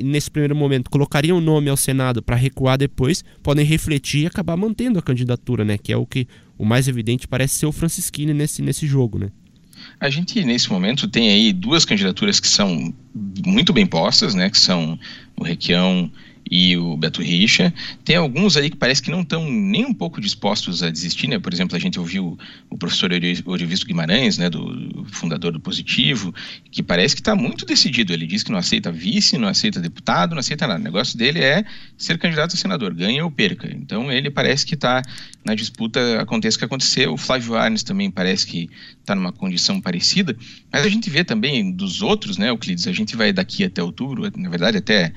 nesse 0.04 0.30
primeiro 0.30 0.56
momento 0.56 0.90
colocariam 0.90 1.38
o 1.38 1.42
nome 1.42 1.70
ao 1.70 1.78
Senado 1.78 2.22
para 2.22 2.36
recuar 2.36 2.78
depois, 2.78 3.24
podem 3.42 3.66
refletir 3.66 4.24
e 4.24 4.28
acabar 4.28 4.56
mantendo 4.58 5.00
a 5.00 5.02
candidatura, 5.02 5.64
né? 5.64 5.78
Que 5.78 5.94
é 5.94 5.98
o 5.98 6.06
que 6.06 6.28
o 6.58 6.66
mais 6.66 6.88
evidente 6.88 7.28
parece 7.28 7.56
ser 7.56 7.66
o 7.66 7.72
Francisquini 7.72 8.34
nesse, 8.34 8.62
nesse 8.62 8.86
jogo, 8.86 9.18
né? 9.18 9.30
A 10.00 10.10
gente, 10.10 10.44
nesse 10.44 10.70
momento, 10.70 11.08
tem 11.08 11.30
aí 11.30 11.54
duas 11.54 11.86
candidaturas 11.86 12.40
que 12.40 12.48
são 12.48 12.94
muito 13.46 13.74
bem 13.74 13.86
postas, 13.86 14.36
né? 14.36 14.50
Que 14.50 14.60
são 14.60 14.98
o 15.36 15.44
Requião 15.44 16.12
e 16.52 16.76
o 16.76 16.98
Beto 16.98 17.22
Richa. 17.22 17.74
Tem 18.04 18.18
alguns 18.18 18.58
aí 18.58 18.70
que 18.70 18.76
parece 18.76 19.02
que 19.02 19.10
não 19.10 19.22
estão 19.22 19.50
nem 19.50 19.86
um 19.86 19.94
pouco 19.94 20.20
dispostos 20.20 20.84
a 20.84 20.92
desistir, 20.92 21.28
né? 21.28 21.40
Por 21.40 21.54
exemplo, 21.54 21.78
a 21.78 21.80
gente 21.80 21.98
ouviu 21.98 22.38
o 22.70 22.78
professor 22.78 23.10
Orivisto 23.46 23.88
Guimarães, 23.88 24.38
né, 24.38 24.50
do 24.50 25.06
fundador 25.12 25.54
do 25.54 25.62
Positivo, 25.62 26.36
que 26.70 26.84
parece 26.84 27.16
que 27.16 27.22
está 27.22 27.34
muito 27.34 27.66
decidido. 27.66 28.12
Ele 28.12 28.28
diz 28.28 28.44
que 28.44 28.52
não 28.52 28.60
aceita 28.60 28.92
vice, 28.92 29.38
não 29.38 29.48
aceita 29.48 29.80
deputado, 29.80 30.32
não 30.32 30.40
aceita 30.40 30.68
nada. 30.68 30.82
O 30.82 30.84
negócio 30.84 31.18
dele 31.18 31.40
é 31.40 31.64
ser 31.98 32.18
candidato 32.18 32.54
a 32.54 32.58
senador, 32.58 32.94
ganha 32.94 33.24
ou 33.24 33.32
perca. 33.32 33.72
Então 33.74 34.12
ele 34.12 34.30
parece 34.30 34.66
que 34.66 34.74
está 34.74 35.02
na 35.46 35.56
disputa, 35.56 36.22
aconteça 36.22 36.58
o 36.58 36.60
que 36.60 36.66
aconteceu. 36.66 37.14
O 37.14 37.18
Flávio 37.18 37.56
Arnes 37.56 37.82
também 37.82 38.12
parece 38.12 38.46
que 38.46 38.70
está 39.00 39.16
numa 39.16 39.32
condição 39.32 39.80
parecida. 39.80 40.36
Mas 40.72 40.86
a 40.86 40.90
gente 40.90 41.10
vê 41.10 41.24
também 41.24 41.72
dos 41.72 42.02
outros, 42.02 42.38
né, 42.38 42.50
Euclides? 42.50 42.88
A 42.88 42.92
gente 42.92 43.16
vai 43.16 43.32
daqui 43.32 43.64
até 43.64 43.82
outubro, 43.82 44.30
na 44.36 44.50
verdade 44.50 44.78
até 44.78 45.14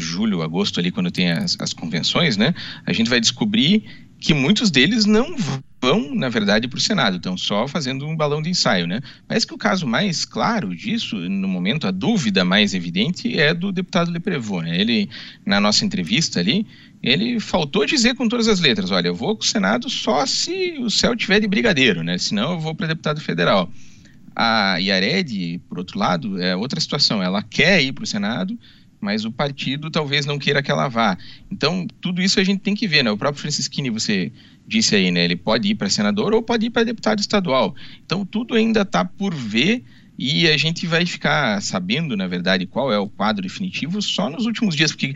julho, 0.00 0.42
agosto 0.42 0.80
ali, 0.80 0.90
quando 0.90 1.10
tem 1.10 1.30
as, 1.30 1.56
as 1.60 1.72
convenções, 1.72 2.36
né, 2.36 2.54
a 2.84 2.92
gente 2.92 3.08
vai 3.10 3.20
descobrir 3.20 3.84
que 4.18 4.32
muitos 4.32 4.70
deles 4.70 5.04
não 5.04 5.36
vão, 5.80 6.14
na 6.14 6.28
verdade, 6.28 6.66
para 6.66 6.78
o 6.78 6.80
Senado, 6.80 7.16
estão 7.16 7.36
só 7.36 7.68
fazendo 7.68 8.06
um 8.06 8.16
balão 8.16 8.40
de 8.40 8.48
ensaio, 8.48 8.86
né? 8.86 9.00
Parece 9.28 9.46
que 9.46 9.54
o 9.54 9.58
caso 9.58 9.86
mais 9.86 10.24
claro 10.24 10.74
disso, 10.74 11.16
no 11.16 11.46
momento, 11.46 11.86
a 11.86 11.90
dúvida 11.90 12.44
mais 12.44 12.74
evidente 12.74 13.38
é 13.38 13.52
do 13.52 13.70
deputado 13.70 14.10
Leprevô, 14.10 14.62
né? 14.62 14.80
Ele, 14.80 15.08
na 15.44 15.60
nossa 15.60 15.84
entrevista 15.84 16.40
ali, 16.40 16.66
ele 17.02 17.38
faltou 17.38 17.84
dizer 17.84 18.14
com 18.14 18.28
todas 18.28 18.48
as 18.48 18.58
letras, 18.58 18.90
olha, 18.90 19.08
eu 19.08 19.14
vou 19.14 19.36
para 19.36 19.44
o 19.44 19.46
Senado 19.46 19.90
só 19.90 20.24
se 20.24 20.76
o 20.80 20.90
céu 20.90 21.14
tiver 21.14 21.40
de 21.40 21.46
brigadeiro, 21.46 22.02
né? 22.02 22.16
Senão 22.18 22.52
eu 22.52 22.58
vou 22.58 22.74
para 22.74 22.88
deputado 22.88 23.20
federal. 23.20 23.70
A 24.34 24.76
Yared, 24.78 25.60
por 25.68 25.78
outro 25.78 25.98
lado, 25.98 26.40
é 26.40 26.56
outra 26.56 26.80
situação, 26.80 27.22
ela 27.22 27.42
quer 27.42 27.82
ir 27.82 27.92
para 27.92 28.04
o 28.04 28.06
Senado, 28.06 28.58
mas 29.06 29.24
o 29.24 29.30
partido 29.30 29.88
talvez 29.88 30.26
não 30.26 30.36
queira 30.36 30.60
que 30.60 30.68
ela 30.68 30.88
vá. 30.88 31.16
Então, 31.48 31.86
tudo 32.00 32.20
isso 32.20 32.40
a 32.40 32.44
gente 32.44 32.58
tem 32.58 32.74
que 32.74 32.88
ver, 32.88 33.04
né? 33.04 33.10
O 33.12 33.16
próprio 33.16 33.40
Francisquini, 33.40 33.88
você 33.88 34.32
disse 34.66 34.96
aí, 34.96 35.12
né? 35.12 35.24
Ele 35.24 35.36
pode 35.36 35.68
ir 35.68 35.76
para 35.76 35.88
senador 35.88 36.34
ou 36.34 36.42
pode 36.42 36.66
ir 36.66 36.70
para 36.70 36.82
deputado 36.82 37.20
estadual. 37.20 37.72
Então, 38.04 38.26
tudo 38.26 38.56
ainda 38.56 38.80
está 38.80 39.04
por 39.04 39.32
ver 39.32 39.84
e 40.18 40.48
a 40.48 40.56
gente 40.56 40.88
vai 40.88 41.06
ficar 41.06 41.62
sabendo, 41.62 42.16
na 42.16 42.26
verdade, 42.26 42.66
qual 42.66 42.92
é 42.92 42.98
o 42.98 43.08
quadro 43.08 43.44
definitivo 43.44 44.02
só 44.02 44.28
nos 44.28 44.44
últimos 44.44 44.74
dias, 44.74 44.90
porque 44.90 45.14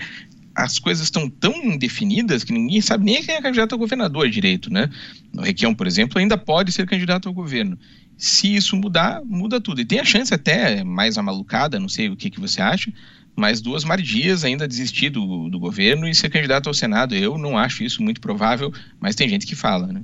as 0.55 0.79
coisas 0.79 1.03
estão 1.03 1.29
tão 1.29 1.53
indefinidas 1.65 2.45
que 2.45 2.53
ninguém 2.53 2.81
sabe 2.81 3.05
nem 3.05 3.25
quem 3.25 3.35
é 3.35 3.43
candidato 3.43 3.75
a 3.75 3.79
governador 3.79 4.29
direito, 4.29 4.73
né? 4.73 4.89
O 5.37 5.41
Requião, 5.41 5.75
por 5.75 5.89
exemplo, 5.89 6.21
ainda 6.21 6.39
pode 6.39 6.71
ser 6.71 6.87
candidato 6.87 7.29
ao 7.29 7.35
governo. 7.35 7.77
Se 8.17 8.55
isso 8.55 8.77
mudar, 8.77 9.23
muda 9.25 9.61
tudo. 9.61 9.81
E 9.81 9.85
tem 9.85 9.99
a 9.99 10.05
chance 10.05 10.33
até 10.33 10.85
mais 10.85 11.17
amalucada, 11.17 11.81
não 11.81 11.89
sei 11.89 12.11
o 12.11 12.17
que, 12.17 12.29
que 12.29 12.39
você 12.39 12.61
acha, 12.61 12.93
mas 13.41 13.63
duas 13.63 13.85
Mardias 13.85 14.45
ainda 14.45 14.69
desistir 14.69 15.09
do, 15.09 15.49
do 15.49 15.59
governo 15.59 16.07
e 16.07 16.15
ser 16.15 16.29
candidato 16.29 16.67
ao 16.67 16.75
Senado. 16.75 17.15
Eu 17.15 17.39
não 17.39 17.57
acho 17.57 17.83
isso 17.83 18.03
muito 18.03 18.21
provável, 18.21 18.71
mas 19.01 19.15
tem 19.15 19.29
gente 19.29 19.47
que 19.47 19.57
fala, 19.57 19.87
né? 19.87 20.03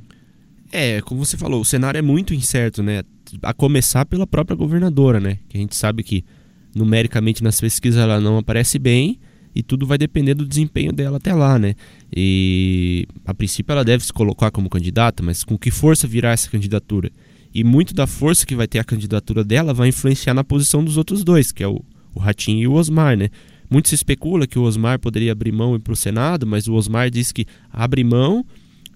É, 0.73 1.03
como 1.03 1.23
você 1.23 1.37
falou, 1.37 1.61
o 1.61 1.65
cenário 1.65 1.99
é 1.99 2.03
muito 2.03 2.33
incerto, 2.33 2.83
né? 2.83 3.03
A 3.43 3.53
começar 3.53 4.07
pela 4.07 4.27
própria 4.27 4.57
governadora, 4.57 5.21
né? 5.21 5.39
Que 5.51 5.59
a 5.59 5.61
gente 5.61 5.77
sabe 5.77 6.03
que 6.03 6.25
numericamente 6.75 7.45
nas 7.45 7.61
pesquisas 7.61 8.01
ela 8.01 8.19
não 8.19 8.39
aparece 8.39 8.79
bem 8.79 9.21
e 9.55 9.63
tudo 9.63 9.87
vai 9.87 9.99
depender 9.99 10.35
do 10.35 10.47
desempenho 10.47 10.93
dela 10.93 11.19
até 11.19 11.35
lá, 11.35 11.59
né? 11.59 11.75
E 12.15 13.07
a 13.25 13.35
princípio 13.35 13.73
ela 13.73 13.85
deve 13.85 14.03
se 14.03 14.13
colocar 14.13 14.51
como 14.51 14.71
candidata, 14.71 15.23
mas 15.23 15.45
com 15.45 15.59
que 15.59 15.71
força 15.71 16.09
virá 16.09 16.33
essa 16.33 16.51
candidatura? 16.51 17.11
E 17.55 17.63
muito 17.63 17.95
da 17.95 18.07
força 18.07 18.47
que 18.47 18.57
vai 18.57 18.67
ter 18.67 18.79
a 18.79 18.85
candidatura 18.85 19.45
dela 19.45 19.75
vai 19.75 19.89
influenciar 19.89 20.33
na 20.33 20.43
posição 20.43 20.83
dos 20.83 20.97
outros 20.97 21.23
dois, 21.23 21.53
que 21.53 21.63
é 21.63 21.69
o, 21.69 21.83
o 22.17 22.19
Ratinho 22.19 22.63
e 22.63 22.67
o 22.67 22.73
Osmar, 22.73 23.17
né? 23.17 23.29
Muito 23.71 23.89
se 23.89 23.95
especula 23.95 24.47
que 24.47 24.59
o 24.59 24.63
Osmar 24.63 24.99
poderia 24.99 25.33
abrir 25.33 25.53
mão 25.53 25.75
e 25.75 25.77
ir 25.77 25.81
para 25.81 25.93
o 25.93 25.97
Senado, 25.97 26.47
mas 26.47 26.67
o 26.67 26.75
Osmar 26.75 27.11
diz 27.11 27.33
que 27.33 27.47
abre 27.71 28.03
mão, 28.03 28.45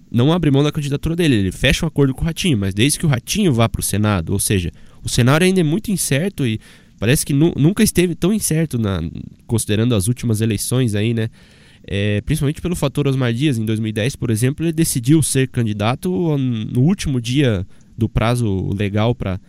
não 0.09 0.31
abre 0.31 0.49
mão 0.49 0.63
da 0.63 0.71
candidatura 0.71 1.15
dele, 1.15 1.35
ele 1.35 1.51
fecha 1.51 1.85
um 1.85 1.87
acordo 1.87 2.13
com 2.13 2.21
o 2.21 2.25
Ratinho, 2.25 2.57
mas 2.57 2.73
desde 2.73 2.97
que 2.97 3.05
o 3.05 3.09
Ratinho 3.09 3.53
vá 3.53 3.69
para 3.69 3.79
o 3.79 3.83
Senado, 3.83 4.33
ou 4.33 4.39
seja, 4.39 4.71
o 5.03 5.09
cenário 5.09 5.45
ainda 5.45 5.59
é 5.59 5.63
muito 5.63 5.91
incerto 5.91 6.45
e 6.45 6.59
parece 6.99 7.25
que 7.25 7.33
nu 7.33 7.53
nunca 7.55 7.83
esteve 7.83 8.15
tão 8.15 8.33
incerto, 8.33 8.77
na, 8.77 9.01
considerando 9.45 9.95
as 9.95 10.07
últimas 10.07 10.41
eleições 10.41 10.95
aí, 10.95 11.13
né? 11.13 11.29
É, 11.83 12.21
principalmente 12.21 12.61
pelo 12.61 12.75
fator 12.75 13.07
Osmar 13.07 13.33
Dias, 13.33 13.57
em 13.57 13.65
2010, 13.65 14.15
por 14.15 14.29
exemplo, 14.29 14.63
ele 14.63 14.71
decidiu 14.71 15.21
ser 15.23 15.47
candidato 15.47 16.11
no 16.37 16.81
último 16.81 17.19
dia 17.19 17.65
do 17.97 18.07
prazo 18.07 18.69
legal 18.77 19.15
para 19.15 19.39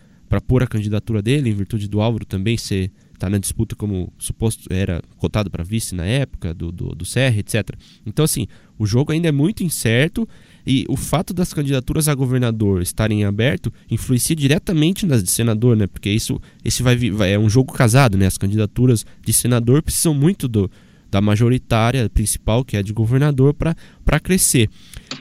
pôr 0.47 0.63
a 0.63 0.67
candidatura 0.67 1.21
dele, 1.21 1.49
em 1.49 1.53
virtude 1.53 1.87
do 1.87 2.01
Álvaro 2.01 2.25
também 2.25 2.57
ser 2.57 2.91
tá 3.23 3.29
na 3.29 3.37
disputa 3.37 3.73
como 3.73 4.11
suposto 4.17 4.67
era 4.69 5.01
cotado 5.17 5.49
para 5.49 5.63
vice 5.63 5.95
na 5.95 6.05
época 6.05 6.53
do, 6.53 6.73
do, 6.73 6.89
do 6.89 7.05
etc. 7.05 7.69
Então, 8.05 8.25
assim, 8.25 8.47
o 8.77 8.85
jogo 8.85 9.13
ainda 9.13 9.29
é 9.29 9.31
muito 9.31 9.63
incerto 9.63 10.27
e 10.67 10.85
o 10.89 10.97
fato 10.97 11.33
das 11.33 11.53
candidaturas 11.53 12.09
a 12.09 12.15
governador 12.15 12.81
estarem 12.81 13.21
em 13.21 13.23
aberto 13.23 13.71
influencia 13.89 14.35
diretamente 14.35 15.05
nas 15.05 15.23
de 15.23 15.31
senador, 15.31 15.77
né? 15.77 15.87
Porque 15.87 16.09
isso 16.09 16.37
esse 16.65 16.83
vai, 16.83 16.97
vai 17.11 17.33
é 17.33 17.39
um 17.39 17.49
jogo 17.49 17.71
casado, 17.71 18.17
né? 18.17 18.25
As 18.25 18.37
candidaturas 18.37 19.05
de 19.23 19.31
senador 19.31 19.81
precisam 19.81 20.13
muito 20.13 20.45
do, 20.49 20.69
da 21.13 21.21
majoritária 21.21 22.09
principal, 22.09 22.65
que 22.65 22.75
é 22.75 22.81
de 22.81 22.91
governador, 22.91 23.53
para 23.53 24.19
crescer. 24.19 24.67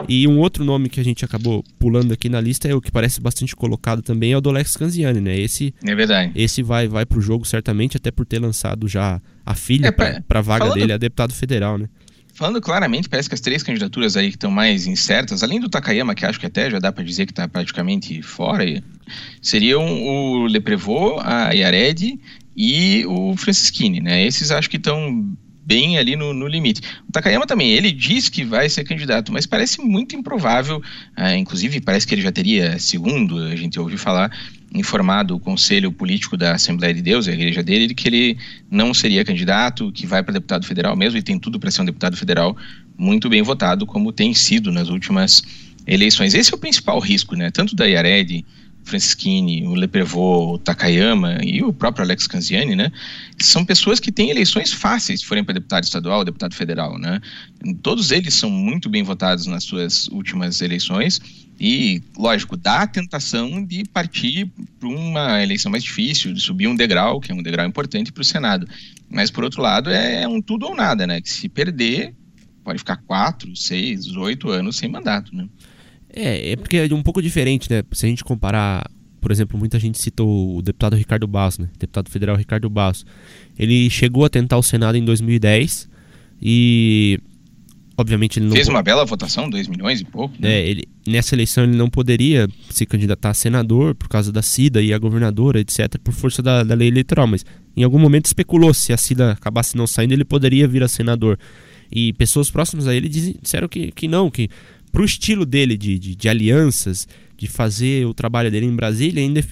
E 0.09 0.27
um 0.27 0.39
outro 0.39 0.65
nome 0.65 0.89
que 0.89 0.99
a 0.99 1.05
gente 1.05 1.23
acabou 1.23 1.63
pulando 1.79 2.13
aqui 2.13 2.31
na 2.31 2.41
lista 2.41 2.67
é 2.67 2.75
o 2.75 2.81
que 2.81 2.91
parece 2.91 3.21
bastante 3.21 3.55
colocado 3.55 4.01
também, 4.01 4.33
é 4.33 4.37
o 4.37 4.41
do 4.41 4.49
Alex 4.49 4.75
Canziani, 4.75 5.21
né? 5.21 5.39
Esse, 5.39 5.75
é 5.85 5.95
verdade. 5.95 6.33
Esse 6.35 6.63
vai, 6.63 6.89
vai 6.89 7.05
pro 7.05 7.21
jogo 7.21 7.45
certamente, 7.45 7.99
até 7.99 8.11
por 8.11 8.25
ter 8.25 8.39
lançado 8.39 8.89
já 8.89 9.21
a 9.45 9.55
filha 9.55 9.89
é, 9.89 9.91
para 9.91 10.39
a 10.39 10.43
vaga 10.43 10.65
falando, 10.65 10.81
dele, 10.81 10.95
a 10.95 10.97
deputado 10.97 11.35
federal, 11.35 11.77
né? 11.77 11.91
Falando 12.33 12.59
claramente, 12.63 13.11
parece 13.11 13.29
que 13.29 13.35
as 13.35 13.43
três 13.43 13.63
candidaturas 13.63 14.17
aí 14.17 14.31
que 14.31 14.37
estão 14.37 14.51
mais 14.51 14.87
incertas, 14.87 15.43
além 15.43 15.61
do 15.61 15.69
Takayama, 15.69 16.15
que 16.15 16.25
acho 16.25 16.41
que 16.41 16.47
até 16.47 16.71
já 16.71 16.79
dá 16.79 16.91
para 16.91 17.05
dizer 17.05 17.27
que 17.27 17.33
está 17.33 17.47
praticamente 17.47 18.23
fora, 18.23 18.65
seriam 19.43 19.85
o 20.03 20.47
Leprevot, 20.47 21.21
a 21.23 21.53
Yared 21.53 22.19
e 22.57 23.05
o 23.07 23.37
Francisquini, 23.37 24.01
né? 24.01 24.27
Esses 24.27 24.51
acho 24.51 24.71
que 24.71 24.79
estão 24.79 25.37
bem 25.65 25.99
ali 25.99 26.17
no, 26.17 26.33
no, 26.33 26.47
limite. 26.47 26.81
O 27.09 27.13
Takayama 27.13 27.47
também, 27.47 27.71
ele 27.71 27.93
diz 27.93 28.29
que 28.29 28.45
vai 28.45 28.69
ser 28.69 28.85
candidato, 28.85 29.33
mas 29.33 29.47
parece 29.47 29.81
muito 29.81 30.17
improvável, 30.17 30.83
ah, 31.17 31.37
inclusive 31.37 31.81
parece 31.81 32.07
que 32.07 32.15
ele 32.15 32.23
já 32.23 32.33
teria, 32.33 32.79
segundo 32.79 33.39
a 33.39 33.57
gente 33.57 33.79
ouviu 33.79 33.99
falar, 33.99 34.31
informado 34.75 35.37
o 35.37 35.41
Conselho 35.41 35.93
Político 35.93 36.37
da 36.37 36.55
Assembleia 36.55 36.95
de 36.95 37.03
Deus, 37.03 37.29
a 37.29 37.33
igreja 37.33 37.63
dele, 37.63 37.87
de 37.87 37.95
que 37.95 38.09
ele 38.09 38.39
não 38.71 38.93
seria 38.93 39.25
candidato, 39.25 39.93
que 39.93 40.07
vai 40.07 40.23
para 40.23 40.35
deputado 40.35 40.67
federal 40.67 40.97
mesmo 40.97 41.19
e 41.19 41.23
tem 41.23 41.39
tudo 41.39 41.61
para 41.61 41.71
ser 41.71 41.83
um 41.83 41.87
deputado 41.87 42.17
federal 42.17 42.57
muito 42.97 43.29
bem 43.29 43.43
votado, 43.43 43.87
como 43.87 44.13
tem 44.13 44.35
sido 44.35 44.73
nas 44.73 44.89
últimas 44.89 45.43
eleições. 45.87 46.35
Esse 46.35 46.53
é 46.53 46.57
o 46.57 46.59
principal 46.59 46.99
risco, 46.99 47.35
né? 47.35 47.51
Tanto 47.51 47.75
da 47.75 47.85
Yared 47.85 48.45
Francisquini, 48.85 49.67
o 49.67 49.75
Leprevot, 49.75 50.55
o 50.55 50.59
Takayama 50.59 51.39
e 51.43 51.63
o 51.63 51.73
próprio 51.73 52.05
Alex 52.05 52.27
Canziani, 52.27 52.75
né? 52.75 52.91
São 53.41 53.65
pessoas 53.65 54.01
que 54.01 54.13
têm 54.13 54.31
eleições 54.31 54.73
fáceis 54.73 55.21
se 55.21 55.27
forem 55.27 55.45
para 55.45 55.55
deputado 55.55 55.85
estadual, 55.85 56.25
deputado 56.25 56.55
federal, 56.55 56.99
né? 56.99 57.21
Todos 57.83 58.11
eles 58.11 58.35
são 58.35 58.51
muito 58.51 58.89
bem 58.89 59.03
votados 59.03 59.47
nas 59.47 59.65
suas 59.65 60.09
últimas 60.09 60.61
eleições 60.61 61.21
e, 61.59 62.03
lógico, 62.17 62.57
dá 62.57 62.83
a 62.83 62.87
tentação 62.87 63.65
de 63.65 63.85
partir 63.85 64.51
para 64.81 64.89
uma 64.89 65.43
eleição 65.43 65.71
mais 65.71 65.85
difícil, 65.85 66.33
de 66.33 66.41
subir 66.41 66.67
um 66.67 66.75
degrau, 66.75 67.21
que 67.21 67.31
é 67.31 67.35
um 67.35 67.43
degrau 67.43 67.67
importante 67.67 68.13
para 68.13 68.21
o 68.21 68.25
Senado. 68.25 68.67
Mas, 69.09 69.31
por 69.31 69.45
outro 69.45 69.63
lado, 69.63 69.91
é 69.91 70.27
um 70.27 70.43
tudo 70.43 70.67
ou 70.67 70.75
nada, 70.75 71.07
né? 71.07 71.21
Que 71.21 71.31
se 71.31 71.49
perder, 71.49 72.15
pode 72.65 72.79
ficar 72.79 72.97
quatro, 72.97 73.55
seis, 73.55 74.11
oito 74.17 74.49
anos 74.51 74.77
sem 74.77 74.89
mandato, 74.89 75.35
né? 75.37 75.47
É, 76.13 76.53
é 76.53 76.57
porque 76.57 76.77
é 76.77 76.95
um 76.95 77.03
pouco 77.03 77.23
diferente, 77.23 77.71
né? 77.71 77.83
Se 77.93 78.07
a 78.07 78.09
gente 78.09 78.23
comparar, 78.23 78.91
por 79.21 79.31
exemplo, 79.31 79.59
muita 79.59 79.79
gente 79.79 80.01
citou 80.01 80.57
o 80.57 80.63
deputado 80.63 80.95
Ricardo 80.97 81.27
Barros, 81.27 81.59
né? 81.59 81.69
Deputado 81.79 82.11
federal 82.11 82.37
Ricardo 82.37 82.69
Barros. 82.69 83.07
Ele 83.59 83.89
chegou 83.89 84.25
a 84.25 84.29
tentar 84.29 84.59
o 84.59 84.63
Senado 84.63 84.97
em 84.97 85.05
2010 85.05 85.89
e 86.41 87.19
obviamente 87.97 88.39
ele 88.39 88.47
não 88.47 88.55
fez 88.55 88.69
uma 88.69 88.83
bela 88.83 89.05
votação, 89.05 89.49
2 89.49 89.69
milhões 89.69 90.01
e 90.01 90.05
pouco. 90.05 90.35
Né? 90.39 90.53
É, 90.53 90.69
ele 90.69 90.89
nessa 91.07 91.35
eleição 91.35 91.65
ele 91.65 91.77
não 91.77 91.89
poderia 91.89 92.49
se 92.71 92.87
candidatar 92.87 93.31
a 93.31 93.35
senador 93.35 93.95
por 93.95 94.09
causa 94.09 94.31
da 94.31 94.43
Cida 94.43 94.81
e 94.83 94.93
a 94.93 94.99
governadora, 94.99 95.61
etc, 95.61 95.99
por 96.03 96.13
força 96.13 96.43
da, 96.43 96.63
da 96.63 96.75
lei 96.75 96.89
eleitoral, 96.89 97.27
mas 97.27 97.45
em 97.77 97.83
algum 97.83 97.99
momento 97.99 98.27
especulou 98.27 98.73
se 98.73 98.93
a 98.93 98.97
Cida 98.97 99.33
acabasse 99.33 99.77
não 99.77 99.87
saindo, 99.87 100.13
ele 100.13 100.25
poderia 100.25 100.69
vir 100.69 100.83
a 100.83 100.89
senador. 100.89 101.39
E 101.95 102.13
pessoas 102.15 102.51
próximas 102.51 102.87
a 102.89 102.95
ele 102.95 103.09
disseram 103.09 103.69
que, 103.69 103.93
que 103.93 104.09
não, 104.09 104.31
que 104.31 104.49
para 104.93 105.01
o 105.01 105.05
estilo 105.07 105.47
dele 105.47 105.77
de, 105.77 105.99
de, 105.99 106.15
de, 106.15 106.29
alianças, 106.29 107.09
de 107.37 107.49
fazer 107.49 108.07
o 108.07 108.13
trabalho 108.13 108.51
dele 108.51 108.67
em 108.67 108.77
Brasília, 108.77 109.23
ainda 109.23 109.43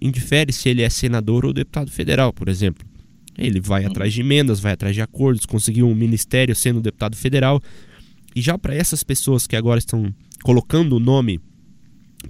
indifere 0.00 0.52
se 0.52 0.68
ele 0.68 0.82
é 0.82 0.90
senador 0.90 1.46
ou 1.46 1.52
deputado 1.52 1.90
federal, 1.90 2.32
por 2.32 2.48
exemplo. 2.48 2.84
Ele 3.38 3.60
vai 3.60 3.84
atrás 3.84 4.12
de 4.12 4.20
emendas, 4.20 4.58
vai 4.58 4.72
atrás 4.72 4.96
de 4.96 5.00
acordos, 5.00 5.46
conseguiu 5.46 5.88
um 5.88 5.94
ministério 5.94 6.54
sendo 6.56 6.80
deputado 6.80 7.16
federal. 7.16 7.62
E 8.34 8.40
já 8.40 8.58
para 8.58 8.74
essas 8.74 9.04
pessoas 9.04 9.46
que 9.46 9.54
agora 9.54 9.78
estão 9.78 10.12
colocando 10.42 10.96
o 10.96 11.00
nome 11.00 11.40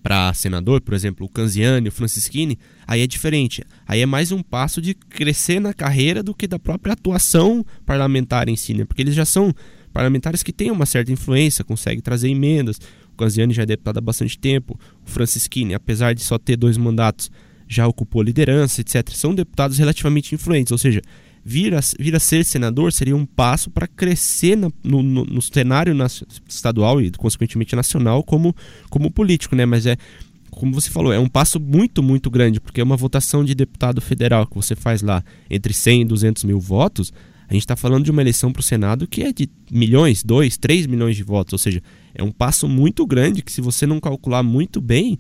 para 0.03 0.35
senador, 0.35 0.83
por 0.83 0.93
exemplo, 0.93 1.25
o 1.25 1.29
Canziani, 1.31 1.89
o 1.89 1.93
Francisquini, 1.93 2.59
aí 2.87 3.01
é 3.01 3.07
diferente. 3.07 3.65
Aí 3.87 4.03
é 4.03 4.07
mais 4.07 4.31
um 4.31 4.43
passo 4.43 4.83
de 4.83 4.93
crescer 4.93 5.61
na 5.61 5.73
carreira 5.73 6.23
do 6.23 6.35
que 6.35 6.47
da 6.47 6.59
própria 6.59 6.93
atuação 6.93 7.65
parlamentar 7.87 8.49
em 8.51 8.57
si, 8.57 8.75
né? 8.75 8.85
Porque 8.85 9.01
eles 9.01 9.15
já 9.15 9.25
são 9.25 9.55
parlamentares 9.93 10.43
que 10.43 10.53
têm 10.53 10.71
uma 10.71 10.87
certa 10.87 11.13
influência, 11.13 11.65
conseguem 11.65 12.01
trazer 12.01 12.29
emendas. 12.29 12.81
O 13.13 13.17
Canziani 13.17 13.53
já 13.53 13.63
é 13.63 13.67
deputado 13.67 13.99
há 13.99 14.01
bastante 14.01 14.39
tempo. 14.39 14.79
O 15.07 15.11
Francisquini, 15.11 15.75
apesar 15.75 16.15
de 16.15 16.23
só 16.23 16.39
ter 16.39 16.57
dois 16.57 16.77
mandatos, 16.77 17.31
já 17.67 17.87
ocupou 17.87 18.23
liderança, 18.23 18.81
etc. 18.81 19.11
São 19.11 19.35
deputados 19.35 19.79
relativamente 19.79 20.35
influentes, 20.35 20.73
ou 20.73 20.79
seja, 20.79 21.03
vir 21.45 21.75
a, 21.75 21.81
vir 21.99 22.15
a 22.15 22.21
ser 22.21 22.45
senador 22.45 22.93
seria 22.93 23.17
um 23.17 23.27
passo 23.27 23.71
para 23.71 23.87
crescer 23.87 24.57
na, 24.57 24.71
no, 24.83 25.03
no, 25.03 25.25
no, 25.25 25.43
cenário 25.43 25.95
estadual 26.49 27.01
e, 27.01 27.11
consequentemente, 27.11 27.77
nacional 27.77 28.23
como, 28.23 28.55
como 28.91 29.11
político, 29.11 29.55
né? 29.55 29.67
Mas 29.67 29.87
é, 29.87 29.97
como 30.51 30.73
você 30.73 30.91
falou, 30.91 31.13
é 31.13 31.19
um 31.19 31.29
passo 31.29 31.61
muito, 31.61 32.03
muito 32.03 32.31
grande, 32.31 32.61
porque 32.61 32.81
é 32.81 32.85
uma 32.85 32.97
votação 32.97 33.45
de 33.45 33.55
deputado 33.55 34.01
federal 34.01 34.47
que 34.47 34.55
você 34.55 34.75
faz 34.75 35.03
lá 35.03 35.23
entre 35.49 35.73
100 35.73 36.03
e 36.03 36.05
200 36.05 36.45
mil 36.45 36.59
votos, 36.59 37.13
a 37.49 37.55
gente 37.55 37.63
está 37.63 37.75
falando 37.75 38.05
de 38.05 38.11
uma 38.11 38.21
eleição 38.21 38.53
para 38.53 38.61
o 38.61 38.63
Senado 38.63 39.07
que 39.07 39.23
é 39.23 39.33
de 39.33 39.49
milhões, 39.71 40.23
dois, 40.23 40.59
três 40.59 40.87
milhões 40.87 41.17
de 41.17 41.23
votos. 41.23 41.55
Ou 41.55 41.59
seja, 41.59 41.83
é 42.15 42.23
um 42.23 42.31
passo 42.31 42.69
muito 42.69 43.07
grande 43.07 43.43
que, 43.43 43.51
se 43.51 43.63
você 43.63 43.87
não 43.87 43.99
calcular 43.99 44.43
muito 44.43 44.81
bem, 44.83 45.19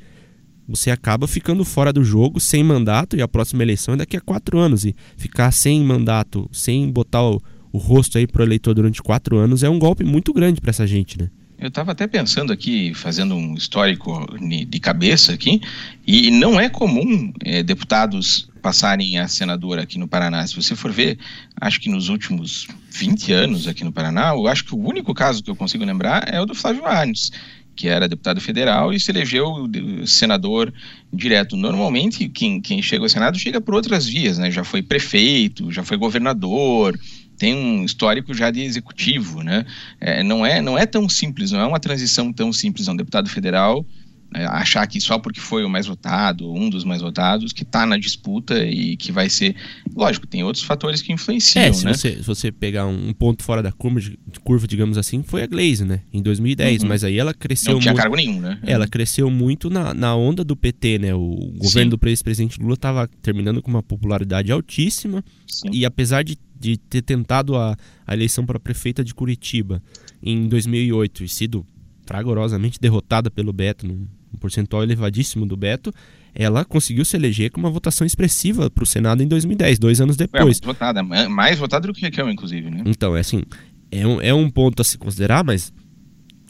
você 0.68 0.90
acaba 0.90 1.26
ficando 1.26 1.64
fora 1.64 1.90
do 1.90 2.04
jogo, 2.04 2.38
sem 2.38 2.62
mandato, 2.62 3.16
e 3.16 3.22
a 3.22 3.28
próxima 3.28 3.62
eleição 3.62 3.94
é 3.94 3.96
daqui 3.96 4.14
a 4.14 4.20
quatro 4.20 4.58
anos. 4.58 4.84
E 4.84 4.94
ficar 5.16 5.50
sem 5.50 5.82
mandato, 5.82 6.46
sem 6.52 6.92
botar 6.92 7.22
o, 7.22 7.40
o 7.72 7.78
rosto 7.78 8.18
aí 8.18 8.26
para 8.26 8.42
o 8.42 8.44
eleitor 8.44 8.74
durante 8.74 9.02
quatro 9.02 9.38
anos, 9.38 9.62
é 9.62 9.70
um 9.70 9.78
golpe 9.78 10.04
muito 10.04 10.30
grande 10.34 10.60
para 10.60 10.68
essa 10.68 10.86
gente, 10.86 11.18
né? 11.18 11.30
Eu 11.58 11.68
estava 11.68 11.90
até 11.90 12.06
pensando 12.06 12.52
aqui, 12.52 12.94
fazendo 12.94 13.34
um 13.34 13.54
histórico 13.54 14.26
de 14.40 14.78
cabeça 14.78 15.32
aqui, 15.32 15.60
e 16.06 16.30
não 16.30 16.58
é 16.58 16.68
comum 16.68 17.32
é, 17.44 17.64
deputados 17.64 18.48
passarem 18.62 19.18
a 19.18 19.26
senador 19.26 19.80
aqui 19.80 19.98
no 19.98 20.06
Paraná. 20.06 20.46
Se 20.46 20.54
você 20.54 20.76
for 20.76 20.92
ver, 20.92 21.18
acho 21.60 21.80
que 21.80 21.88
nos 21.88 22.08
últimos 22.08 22.68
20 22.92 23.32
anos 23.32 23.66
aqui 23.66 23.82
no 23.82 23.90
Paraná, 23.90 24.28
eu 24.34 24.46
acho 24.46 24.64
que 24.64 24.74
o 24.74 24.78
único 24.78 25.12
caso 25.12 25.42
que 25.42 25.50
eu 25.50 25.56
consigo 25.56 25.84
lembrar 25.84 26.32
é 26.32 26.40
o 26.40 26.46
do 26.46 26.54
Flávio 26.54 26.86
Arnes, 26.86 27.32
que 27.74 27.88
era 27.88 28.08
deputado 28.08 28.40
federal 28.40 28.92
e 28.92 29.00
se 29.00 29.10
elegeu 29.10 29.68
senador 30.06 30.72
direto. 31.12 31.56
Normalmente, 31.56 32.28
quem, 32.28 32.60
quem 32.60 32.80
chega 32.80 33.04
ao 33.04 33.08
Senado 33.08 33.36
chega 33.36 33.60
por 33.60 33.74
outras 33.74 34.06
vias, 34.06 34.38
né? 34.38 34.48
Já 34.48 34.62
foi 34.62 34.80
prefeito, 34.80 35.72
já 35.72 35.82
foi 35.82 35.96
governador, 35.96 36.98
tem 37.38 37.54
um 37.54 37.84
histórico 37.84 38.34
já 38.34 38.50
de 38.50 38.60
executivo, 38.60 39.42
né? 39.42 39.64
É, 40.00 40.22
não, 40.22 40.44
é, 40.44 40.60
não 40.60 40.76
é 40.76 40.84
tão 40.84 41.08
simples, 41.08 41.52
não 41.52 41.60
é 41.60 41.66
uma 41.66 41.80
transição 41.80 42.32
tão 42.32 42.52
simples. 42.52 42.88
Um 42.88 42.96
deputado 42.96 43.28
federal 43.28 43.86
é, 44.34 44.44
achar 44.44 44.86
que 44.86 45.00
só 45.00 45.18
porque 45.18 45.40
foi 45.40 45.64
o 45.64 45.70
mais 45.70 45.86
votado, 45.86 46.52
um 46.52 46.68
dos 46.68 46.84
mais 46.84 47.00
votados, 47.00 47.52
que 47.52 47.62
está 47.62 47.86
na 47.86 47.96
disputa 47.96 48.62
e 48.62 48.96
que 48.96 49.10
vai 49.10 49.30
ser. 49.30 49.56
Lógico, 49.94 50.26
tem 50.26 50.44
outros 50.44 50.64
fatores 50.64 51.00
que 51.00 51.12
influenciam. 51.12 51.64
É, 51.64 51.72
se, 51.72 51.84
né? 51.84 51.94
você, 51.94 52.16
se 52.16 52.22
você 52.22 52.52
pegar 52.52 52.86
um 52.86 53.12
ponto 53.14 53.42
fora 53.42 53.62
da 53.62 53.72
curva, 53.72 54.00
curva, 54.44 54.66
digamos 54.66 54.98
assim, 54.98 55.22
foi 55.22 55.42
a 55.42 55.46
Glaze, 55.46 55.84
né? 55.84 56.02
Em 56.12 56.20
2010. 56.20 56.82
Uhum. 56.82 56.88
Mas 56.88 57.04
aí 57.04 57.18
ela 57.18 57.32
cresceu. 57.32 57.72
Não 57.72 57.80
tinha 57.80 57.92
muito, 57.92 58.02
cargo 58.02 58.16
nenhum, 58.16 58.40
né? 58.40 58.58
Ela 58.64 58.86
cresceu 58.86 59.30
muito 59.30 59.70
na, 59.70 59.94
na 59.94 60.14
onda 60.14 60.44
do 60.44 60.54
PT, 60.54 60.98
né? 60.98 61.14
O 61.14 61.52
governo 61.56 61.92
Sim. 61.92 61.96
do 61.96 62.08
ex-presidente 62.08 62.60
Lula 62.60 62.74
estava 62.74 63.08
terminando 63.22 63.62
com 63.62 63.70
uma 63.70 63.82
popularidade 63.82 64.52
altíssima. 64.52 65.24
Sim. 65.46 65.70
E 65.72 65.86
apesar 65.86 66.22
de, 66.22 66.36
de 66.60 66.76
ter 66.76 67.00
tentado 67.00 67.56
a, 67.56 67.74
a 68.06 68.14
eleição 68.14 68.44
para 68.44 68.60
prefeita 68.60 69.02
de 69.02 69.14
Curitiba 69.14 69.82
em 70.22 70.48
2008 70.48 71.24
e 71.24 71.28
sido 71.28 71.64
fragorosamente 72.04 72.80
derrotada 72.80 73.30
pelo 73.30 73.52
Beto, 73.52 73.86
num, 73.86 74.06
um 74.32 74.38
percentual 74.38 74.82
elevadíssimo 74.82 75.46
do 75.46 75.56
Beto, 75.56 75.92
ela 76.34 76.64
conseguiu 76.64 77.04
se 77.04 77.16
eleger 77.16 77.50
com 77.50 77.60
uma 77.60 77.70
votação 77.70 78.06
expressiva 78.06 78.70
para 78.70 78.84
o 78.84 78.86
Senado 78.86 79.22
em 79.22 79.28
2010, 79.28 79.78
dois 79.78 80.00
anos 80.00 80.16
depois. 80.16 80.60
É, 80.62 80.66
votada, 80.66 81.02
mais 81.02 81.58
votada 81.58 81.86
do 81.86 81.92
que 81.92 82.02
Raquel, 82.02 82.30
inclusive, 82.30 82.70
né? 82.70 82.82
Então, 82.86 83.16
é 83.16 83.20
assim, 83.20 83.42
é 83.90 84.06
um, 84.06 84.20
é 84.20 84.34
um 84.34 84.50
ponto 84.50 84.80
a 84.80 84.84
se 84.84 84.98
considerar, 84.98 85.42
mas 85.44 85.72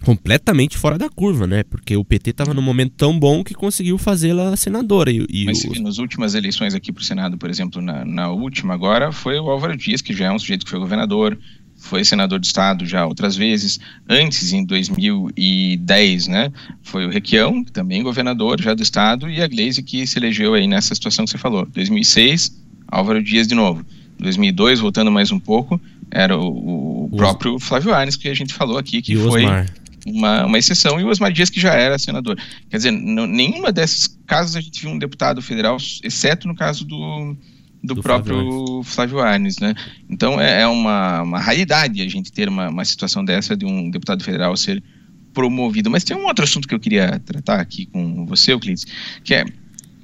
completamente 0.03 0.77
fora 0.79 0.97
da 0.97 1.09
curva, 1.09 1.47
né? 1.47 1.65
Porque 1.65 1.97
o 1.97 2.05
PT 2.05 2.31
estava 2.31 2.55
num 2.55 2.63
momento 2.63 2.95
tão 2.97 3.19
bom 3.19 3.43
que 3.43 3.55
conseguiu 3.55 3.99
fazê-la 3.99 4.57
senadora. 4.57 5.11
E, 5.11 5.27
e 5.29 5.45
Mas 5.45 5.65
os... 5.65 5.81
nas 5.81 5.99
últimas 5.99 6.35
eleições 6.35 6.75
aqui 6.75 6.93
para 6.93 7.01
o 7.01 7.05
Senado, 7.05 7.37
por 7.37 7.51
exemplo, 7.51 7.83
na, 7.83 8.05
na, 8.05 8.31
última 8.31 8.75
agora, 8.75 9.11
foi 9.11 9.39
o 9.39 9.51
Álvaro 9.51 9.77
Dias, 9.77 10.01
que 10.01 10.15
já 10.15 10.27
é 10.27 10.33
um 10.33 10.39
sujeito 10.39 10.65
que 10.65 10.71
foi 10.71 10.79
governador, 10.79 11.39
foi 11.79 12.05
senador 12.05 12.39
de 12.39 12.47
Estado 12.47 12.85
já 12.85 13.07
outras 13.07 13.37
vezes. 13.37 13.79
Antes, 14.09 14.53
em 14.53 14.65
2010, 14.65 16.27
né, 16.27 16.53
foi 16.83 17.07
o 17.07 17.11
Requião, 17.11 17.65
também 17.65 18.03
governador 18.03 18.61
já 18.61 18.75
do 18.75 18.83
Estado, 18.83 19.31
e 19.31 19.41
a 19.41 19.47
Gleisi 19.47 19.83
que 19.83 20.07
se 20.07 20.19
elegeu 20.19 20.55
aí 20.55 20.67
nessa 20.67 20.95
situação 20.95 21.25
que 21.25 21.31
você 21.31 21.39
falou. 21.39 21.65
2006, 21.67 22.53
Álvaro 22.89 23.23
Dias 23.23 23.47
de 23.47 23.55
novo. 23.55 23.87
2002, 24.19 24.81
voltando 24.81 25.13
mais 25.13 25.31
um 25.31 25.39
pouco, 25.39 25.81
era 26.11 26.37
o, 26.37 27.05
o 27.05 27.17
próprio 27.17 27.59
Flávio 27.61 27.95
Arnes, 27.95 28.17
que 28.17 28.29
a 28.29 28.35
gente 28.35 28.53
falou 28.53 28.77
aqui, 28.77 29.01
que 29.01 29.17
foi 29.17 29.45
uma, 30.05 30.47
uma 30.47 30.59
exceção, 30.59 31.01
e 31.01 31.05
o 31.05 31.09
Osmar 31.09 31.33
Dias, 31.33 31.49
que 31.49 31.61
já 31.61 31.75
era 31.75 31.99
senador. 31.99 32.37
Quer 32.69 32.79
dizer, 32.79 32.91
nenhuma 32.91 33.71
desses 33.71 34.09
casos 34.27 34.57
a 34.57 34.61
gente 34.61 34.81
viu 34.81 34.91
um 34.91 34.99
deputado 34.99 35.41
federal, 35.41 35.77
exceto 36.03 36.49
no 36.49 36.55
caso 36.57 36.85
do 36.85 37.37
do, 37.83 37.95
do 37.95 38.03
próprio 38.03 38.83
Flávio 38.83 39.21
Arnes, 39.21 39.59
né? 39.59 39.75
Então 40.09 40.41
é, 40.41 40.63
é, 40.63 40.67
uma, 40.67 41.23
uma 41.23 41.39
raridade 41.39 42.03
a 42.03 42.09
gente 42.09 42.33
ter 42.33 42.49
uma, 42.49 42.69
uma 42.69 42.85
situação 42.85 43.25
dessa 43.25 43.57
de 43.57 43.65
um 43.65 43.91
deputado 43.91 44.23
federal 44.23 44.57
ser 44.57 44.83
promovido. 45.33 45.91
Mas 45.91 46.05
tem 46.05 46.17
um 46.17 46.27
outro 46.27 46.45
assunto 46.45 46.67
que 46.67 46.75
eu 46.75 46.81
queria 46.81 47.21
tratar 47.25 47.61
aqui 47.61 47.87
com 47.87 48.27
você, 48.27 48.53
Euclides, 48.53 48.87
que 49.23 49.35
é 49.35 49.45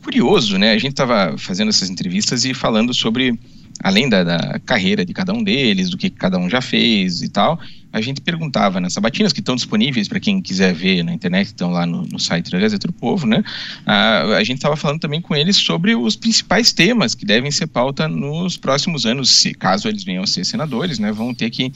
curioso, 0.03 0.59
né? 0.59 0.73
A 0.73 0.79
gente 0.79 0.93
estava 0.93 1.37
fazendo 1.39 1.71
essas 1.71 1.91
entrevistas 1.91 2.45
e 2.45 2.55
falando 2.55 2.95
sobre 2.95 3.39
além 3.83 4.09
da, 4.09 4.25
da, 4.25 4.61
carreira 4.61 5.05
de 5.05 5.13
cada 5.13 5.33
um 5.33 5.43
deles, 5.43 5.91
do 5.91 5.97
que 5.97 6.09
cada 6.09 6.39
um 6.39 6.49
já 6.49 6.61
fez 6.61 7.23
e 7.23 7.29
tal, 7.29 7.59
a 7.93 8.01
gente 8.01 8.21
perguntava 8.21 8.81
nas 8.81 8.93
sabatinas 8.93 9.33
que 9.33 9.41
estão 9.41 9.55
disponíveis 9.55 10.09
para 10.09 10.21
quem 10.21 10.41
quiser 10.41 10.75
ver 10.75 11.03
na 11.03 11.13
internet, 11.13 11.49
estão 11.49 11.71
lá 11.71 11.87
no, 11.87 12.03
no 12.07 12.19
site 12.19 12.51
da 12.51 12.59
Gazeta 12.59 12.87
do 12.87 12.93
Povo, 12.93 13.27
né? 13.27 13.43
A, 13.85 14.37
a 14.37 14.45
gente 14.45 14.59
estava 14.59 14.77
falando 14.77 15.01
também 15.01 15.21
com 15.21 15.35
eles 15.35 15.57
sobre 15.57 15.95
os 15.95 16.17
principais 16.17 16.73
temas 16.73 17.15
que 17.15 17.25
devem 17.25 17.51
ser 17.51 17.67
pauta 17.67 18.09
nos 18.09 18.57
próximos 18.57 19.07
anos, 19.07 19.31
se 19.31 19.55
caso 19.55 19.89
eles 19.89 20.05
venham 20.05 20.25
a 20.25 20.27
ser 20.27 20.45
senadores, 20.45 20.99
né? 20.99 21.13
Vão 21.13 21.35
ter 21.35 21.51
que 21.51 21.73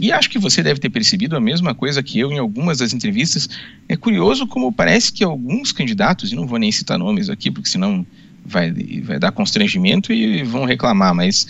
e 0.00 0.12
acho 0.12 0.30
que 0.30 0.38
você 0.38 0.62
deve 0.62 0.80
ter 0.80 0.88
percebido 0.88 1.36
a 1.36 1.40
mesma 1.40 1.74
coisa 1.74 2.02
que 2.02 2.18
eu 2.18 2.32
em 2.32 2.38
algumas 2.38 2.78
das 2.78 2.94
entrevistas. 2.94 3.48
É 3.86 3.96
curioso 3.96 4.46
como 4.46 4.72
parece 4.72 5.12
que 5.12 5.22
alguns 5.22 5.72
candidatos, 5.72 6.32
e 6.32 6.34
não 6.34 6.46
vou 6.46 6.58
nem 6.58 6.72
citar 6.72 6.98
nomes 6.98 7.28
aqui, 7.28 7.50
porque 7.50 7.68
senão 7.68 8.06
vai, 8.50 8.72
vai 9.02 9.18
dar 9.18 9.32
constrangimento 9.32 10.12
e 10.12 10.42
vão 10.42 10.64
reclamar, 10.64 11.14
mas 11.14 11.46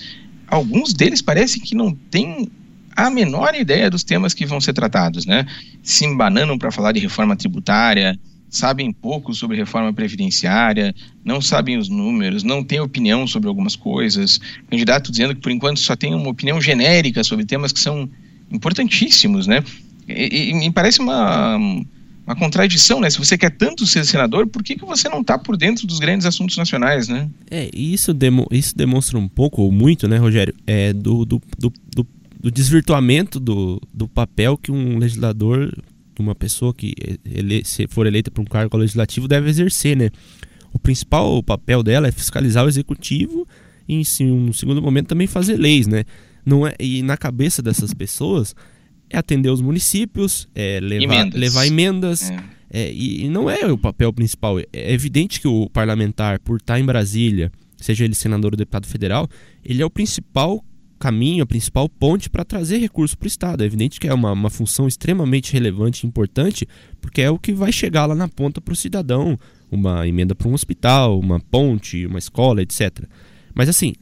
alguns 0.47 0.93
deles 0.93 1.23
parecem 1.23 1.63
que 1.63 1.75
não 1.75 1.93
têm 1.93 2.49
a 2.95 3.09
menor 3.09 3.55
ideia 3.55 3.89
dos 3.89 4.05
temas 4.05 4.35
que 4.35 4.45
vão 4.45 4.61
ser 4.61 4.75
tratados, 4.75 5.25
né? 5.25 5.47
Se 5.83 6.05
embananam 6.05 6.59
para 6.59 6.71
falar 6.71 6.93
de 6.93 7.01
reforma 7.01 7.35
tributária, 7.35 8.19
sabem 8.51 8.93
pouco 8.93 9.33
sobre 9.33 9.57
reforma 9.57 9.93
previdenciária, 9.93 10.95
não 11.25 11.41
sabem 11.41 11.79
os 11.79 11.89
números, 11.89 12.43
não 12.43 12.63
têm 12.63 12.81
opinião 12.81 13.27
sobre 13.27 13.49
algumas 13.49 13.77
coisas. 13.77 14.41
Candidato 14.69 15.11
dizendo 15.11 15.35
que 15.35 15.41
por 15.41 15.53
enquanto 15.53 15.79
só 15.79 15.97
tem 15.97 16.15
uma 16.15 16.29
opinião 16.29 16.61
genérica 16.61 17.25
sobre 17.25 17.47
temas 17.47 17.73
que 17.73 17.81
são 17.81 18.11
importantíssimos, 18.51 19.47
né? 19.47 19.65
E, 20.09 20.51
e 20.51 20.55
me 20.55 20.71
parece 20.71 21.01
uma 21.01 21.59
uma 22.31 22.37
contradição, 22.37 23.01
né? 23.01 23.11
Se 23.11 23.19
você 23.19 23.37
quer 23.37 23.51
tanto 23.51 23.85
ser 23.87 24.05
senador, 24.05 24.47
por 24.47 24.63
que, 24.63 24.77
que 24.77 24.85
você 24.85 25.09
não 25.09 25.21
está 25.21 25.37
por 25.37 25.57
dentro 25.57 25.85
dos 25.85 25.99
grandes 25.99 26.25
assuntos 26.25 26.57
nacionais, 26.57 27.09
né? 27.09 27.29
É, 27.51 27.69
isso, 27.75 28.15
demo, 28.15 28.47
isso 28.53 28.77
demonstra 28.77 29.19
um 29.19 29.27
pouco, 29.27 29.63
ou 29.63 29.73
muito, 29.73 30.07
né, 30.07 30.17
Rogério, 30.17 30.55
é, 30.65 30.93
do, 30.93 31.25
do, 31.25 31.43
do, 31.59 31.73
do, 32.41 32.51
desvirtuamento 32.51 33.41
do, 33.41 33.83
do 33.93 34.07
papel 34.07 34.57
que 34.57 34.71
um 34.71 34.97
legislador, 34.99 35.73
uma 36.21 36.35
pessoa 36.35 36.73
que 36.73 36.95
ele, 37.25 37.63
se 37.65 37.89
for 37.89 38.07
eleita 38.07 38.31
para 38.31 38.43
um 38.43 38.47
cargo 38.47 38.77
legislativo 38.77 39.27
deve 39.27 39.51
exercer, 39.51 39.97
né? 39.97 40.11
O 40.73 40.79
principal 40.79 41.43
papel 41.43 41.83
dela 41.83 42.07
é 42.07 42.13
fiscalizar 42.13 42.65
o 42.65 42.69
executivo 42.69 43.47
e, 43.89 43.97
em 44.21 44.31
um 44.31 44.53
segundo 44.53 44.81
momento, 44.81 45.09
também 45.09 45.27
fazer 45.27 45.57
leis, 45.57 45.89
né? 45.89 46.05
Não 46.47 46.65
é, 46.65 46.75
e 46.79 47.03
na 47.03 47.17
cabeça 47.17 47.61
dessas 47.61 47.93
pessoas 47.93 48.55
é 49.11 49.19
atender 49.19 49.51
os 49.51 49.61
municípios, 49.61 50.49
é 50.55 50.79
levar 50.81 51.03
emendas, 51.05 51.41
levar 51.41 51.67
emendas 51.67 52.31
é. 52.31 52.43
É, 52.73 52.93
e, 52.93 53.25
e, 53.25 53.29
não 53.29 53.51
é 53.51 53.67
o 53.67 53.77
papel 53.77 54.13
principal. 54.13 54.61
É 54.61 54.93
evidente 54.93 55.41
que 55.41 55.49
o 55.49 55.69
parlamentar, 55.69 56.39
por 56.39 56.59
estar 56.59 56.79
em 56.79 56.85
Brasília, 56.85 57.51
seja 57.77 58.05
ele 58.05 58.15
senador 58.15 58.53
ou 58.53 58.57
deputado 58.57 58.87
federal, 58.87 59.29
ele 59.65 59.83
é 59.83 59.85
o 59.85 59.91
principal 59.91 60.65
caminho, 61.01 61.43
a 61.43 61.47
principal 61.47 61.89
ponte 61.89 62.29
para 62.31 62.45
trazer 62.45 62.79
recurso 62.79 63.19
para 63.19 63.27
o 63.27 63.29
Estado. 63.29 63.63
É 63.63 63.67
evidente 63.67 63.99
que 63.99 64.07
é 64.07 64.15
uma, 64.15 64.31
uma 64.33 64.51
função 64.51 64.87
extremamente 64.87 65.53
relevante 65.53 66.05
e 66.05 66.07
importante, 66.07 66.69
porque 67.01 67.23
é 67.23 67.31
o 67.31 67.39
que 67.39 67.53
vai 67.53 67.73
chegar 67.73 68.07
lá 68.07 68.15
na 68.15 68.29
ponta 68.29 68.61
para 68.61 68.73
o 68.73 68.77
cidadão. 68.77 69.37
Uma 69.73 70.07
emenda 70.07 70.35
para 70.35 70.49
um 70.49 70.55
hospital, 70.55 71.19
uma 71.19 71.41
ponte, 71.41 72.07
uma 72.07 72.19
escola, 72.19 72.63
etc. 72.63 73.05
Mas 73.55 73.69
assim, 73.69 73.95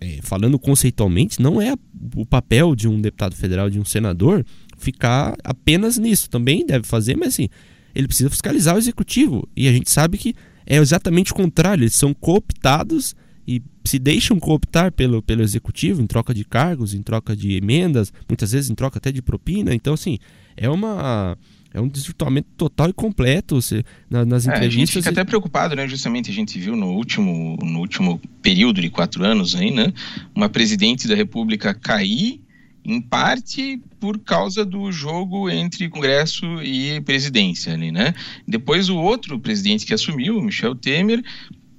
é, 0.00 0.18
falando 0.22 0.58
conceitualmente, 0.58 1.40
não 1.40 1.60
é 1.60 1.74
o 2.16 2.24
papel 2.24 2.74
de 2.74 2.88
um 2.88 3.00
deputado 3.00 3.36
federal, 3.36 3.68
de 3.68 3.78
um 3.78 3.84
senador, 3.84 4.44
ficar 4.78 5.36
apenas 5.44 5.98
nisso. 5.98 6.30
Também 6.30 6.64
deve 6.64 6.86
fazer, 6.86 7.16
mas 7.16 7.28
assim, 7.28 7.48
ele 7.94 8.08
precisa 8.08 8.30
fiscalizar 8.30 8.74
o 8.74 8.78
executivo. 8.78 9.46
E 9.54 9.68
a 9.68 9.72
gente 9.72 9.90
sabe 9.90 10.16
que 10.16 10.34
é 10.66 10.76
exatamente 10.76 11.32
o 11.32 11.34
contrário, 11.34 11.82
eles 11.82 11.94
são 11.94 12.14
cooptados 12.14 13.14
e 13.46 13.62
se 13.84 13.98
deixam 13.98 14.38
cooptar 14.38 14.92
pelo, 14.92 15.20
pelo 15.20 15.42
executivo 15.42 16.00
em 16.00 16.06
troca 16.06 16.32
de 16.32 16.44
cargos, 16.44 16.94
em 16.94 17.02
troca 17.02 17.36
de 17.36 17.56
emendas, 17.56 18.12
muitas 18.28 18.52
vezes 18.52 18.70
em 18.70 18.74
troca 18.74 18.98
até 18.98 19.10
de 19.10 19.20
propina. 19.20 19.74
Então, 19.74 19.94
assim, 19.94 20.18
é 20.56 20.68
uma 20.68 21.36
é 21.72 21.80
um 21.80 21.88
desvirtuamento 21.88 22.48
total 22.56 22.90
e 22.90 22.92
completo 22.92 23.60
você, 23.60 23.84
na, 24.08 24.24
nas 24.24 24.46
é, 24.46 24.50
entrevistas. 24.50 24.76
A 24.76 24.80
gente 24.80 24.92
fica 24.92 25.10
até 25.10 25.24
preocupado, 25.24 25.76
né? 25.76 25.86
Justamente 25.86 26.30
a 26.30 26.34
gente 26.34 26.58
viu 26.58 26.74
no 26.74 26.88
último, 26.88 27.56
no 27.62 27.78
último 27.78 28.20
período 28.42 28.80
de 28.80 28.90
quatro 28.90 29.24
anos 29.24 29.54
aí, 29.54 29.70
né? 29.70 29.92
Uma 30.34 30.48
presidente 30.48 31.06
da 31.06 31.14
República 31.14 31.72
cair, 31.72 32.40
em 32.84 33.00
parte 33.00 33.80
por 34.00 34.18
causa 34.18 34.64
do 34.64 34.90
jogo 34.90 35.50
entre 35.50 35.88
Congresso 35.88 36.44
e 36.62 37.00
presidência 37.02 37.72
ali, 37.72 37.92
né? 37.92 38.14
Depois 38.48 38.88
o 38.88 38.96
outro 38.96 39.38
presidente 39.38 39.86
que 39.86 39.94
assumiu, 39.94 40.40
Michel 40.42 40.74
Temer, 40.74 41.22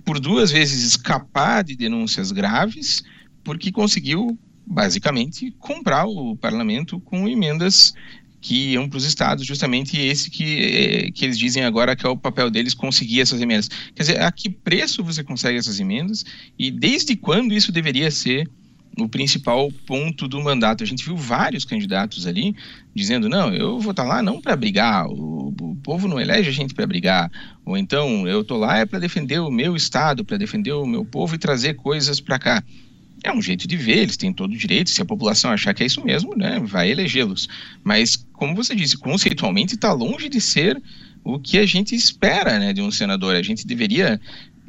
por 0.06 0.20
duas 0.20 0.52
vezes 0.52 0.84
escapar 0.84 1.64
de 1.64 1.76
denúncias 1.76 2.32
graves, 2.32 3.04
porque 3.44 3.72
conseguiu 3.72 4.38
basicamente 4.66 5.52
comprar 5.60 6.06
o 6.06 6.36
parlamento 6.36 7.00
com 7.00 7.28
emendas 7.28 7.94
que 8.42 8.72
iam 8.72 8.90
para 8.90 8.98
os 8.98 9.06
estados, 9.06 9.46
justamente 9.46 9.98
esse 9.98 10.30
que, 10.30 10.60
eh, 10.60 11.12
que 11.12 11.24
eles 11.24 11.38
dizem 11.38 11.64
agora 11.64 11.96
que 11.96 12.06
é 12.06 12.10
o 12.10 12.18
papel 12.18 12.50
deles 12.50 12.74
conseguir 12.74 13.22
essas 13.22 13.40
emendas. 13.40 13.70
Quer 13.96 14.04
dizer, 14.04 14.22
a 14.22 14.32
que 14.32 14.50
preço 14.50 15.04
você 15.04 15.24
consegue 15.24 15.60
essas 15.60 15.80
emendas 15.80 16.26
e 16.58 16.72
desde 16.72 17.16
quando 17.16 17.54
isso 17.54 17.72
deveria 17.72 18.10
ser 18.10 18.50
o 18.98 19.08
principal 19.08 19.72
ponto 19.86 20.28
do 20.28 20.42
mandato? 20.42 20.84
A 20.84 20.88
gente 20.88 21.06
viu 21.06 21.16
vários 21.16 21.64
candidatos 21.64 22.26
ali 22.26 22.56
dizendo: 22.96 23.30
não, 23.30 23.54
eu 23.54 23.80
vou 23.80 23.92
estar 23.92 24.04
tá 24.04 24.10
lá 24.10 24.22
não 24.22 24.42
para 24.42 24.56
brigar, 24.56 25.08
o, 25.08 25.54
o, 25.60 25.76
povo 25.84 26.08
não 26.08 26.20
elege 26.20 26.50
a 26.50 26.54
gente 26.54 26.74
para 26.74 26.86
brigar, 26.86 27.32
ou 27.66 27.78
então 27.78 28.28
eu 28.28 28.42
estou 28.42 28.58
lá 28.58 28.80
é 28.80 28.86
para 28.86 29.00
defender 29.00 29.40
o 29.40 29.52
meu 29.52 29.76
estado, 29.76 30.26
para 30.26 30.38
defender 30.38 30.74
o 30.74 30.86
meu 30.86 31.06
povo 31.06 31.36
e 31.36 31.38
trazer 31.38 31.76
coisas 31.76 32.20
para 32.20 32.40
cá. 32.40 32.64
É 33.24 33.32
um 33.32 33.42
jeito 33.42 33.68
de 33.68 33.78
ver, 33.78 34.00
eles 34.00 34.18
têm 34.18 34.34
todo 34.34 34.52
o 34.52 34.58
direito, 34.58 34.90
se 34.90 35.02
a 35.02 35.06
população 35.06 35.52
achar 35.52 35.74
que 35.74 35.84
é 35.84 35.86
isso 35.86 36.04
mesmo, 36.04 36.36
né, 36.36 36.60
vai 36.64 36.90
elegê-los. 36.90 37.48
Mas, 37.84 38.26
como 38.34 38.56
você 38.56 38.74
disse, 38.74 38.98
conceitualmente 38.98 39.76
está 39.76 39.94
longe 39.94 40.28
de 40.28 40.42
ser 40.42 40.82
o 41.24 41.40
que 41.40 41.58
a 41.60 41.66
gente 41.66 41.96
espera 41.96 42.58
né, 42.58 42.74
de 42.74 42.82
um 42.82 42.92
senador. 42.92 43.36
A 43.36 43.44
gente 43.44 43.66
deveria 43.66 44.20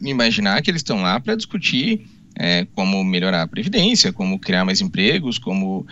imaginar 0.02 0.60
que 0.60 0.70
eles 0.70 0.80
estão 0.80 1.00
lá 1.00 1.18
para 1.18 1.34
discutir 1.34 2.06
é, 2.34 2.66
como 2.74 3.02
melhorar 3.04 3.42
a 3.42 3.46
previdência, 3.46 4.12
como 4.12 4.38
criar 4.38 4.64
mais 4.64 4.80
empregos, 4.80 5.38
como 5.38 5.86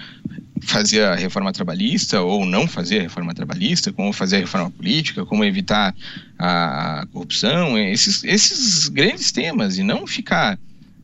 fazer 0.62 1.03
a 1.05 1.14
reforma 1.14 1.53
trabalhista 1.53 2.20
ou 2.20 2.44
não 2.44 2.66
fazer 2.66 3.01
a 3.01 3.03
reforma 3.03 3.35
trabalhista, 3.35 3.92
como 3.92 4.12
fazer 4.12 4.37
a 4.37 4.40
reforma 4.40 4.70
política, 4.70 5.25
como 5.25 5.44
evitar 5.44 5.94
a 6.38 7.07
corrupção, 7.12 7.79
esses, 7.79 8.25
esses 8.25 8.88
grandes 8.88 9.33
temas, 9.33 9.79
e 9.79 9.83
não 9.83 10.07
ficar 10.07 10.59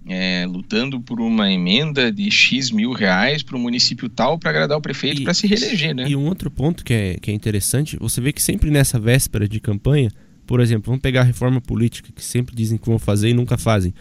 é, 0.08 0.46
lutando 0.46 1.00
por 1.00 1.20
uma 1.20 1.50
emenda 1.50 2.12
de 2.12 2.30
X 2.30 2.70
mil 2.70 2.92
reais 2.92 3.42
para 3.42 3.56
o 3.56 3.58
município 3.58 4.08
tal 4.08 4.38
para 4.38 4.50
agradar 4.50 4.78
o 4.78 4.80
prefeito 4.80 5.22
para 5.22 5.34
se 5.34 5.46
reeleger, 5.46 5.94
né? 5.94 6.08
E 6.08 6.14
um 6.14 6.26
outro 6.26 6.50
ponto 6.50 6.84
que 6.84 6.92
é, 6.92 7.16
que 7.20 7.30
é 7.30 7.34
interessante, 7.34 7.96
você 7.98 8.20
vê 8.20 8.32
que 8.32 8.42
sempre 8.42 8.70
nessa 8.70 8.98
véspera 8.98 9.48
de 9.48 9.58
campanha, 9.58 10.10
por 10.46 10.60
exemplo, 10.60 10.86
vamos 10.86 11.00
pegar 11.00 11.22
a 11.22 11.24
reforma 11.24 11.60
política, 11.60 12.10
que 12.14 12.22
sempre 12.22 12.54
dizem 12.54 12.78
que 12.78 12.86
vão 12.86 12.98
fazer 12.98 13.30
e 13.30 13.34
nunca 13.34 13.58
fazem. 13.58 13.92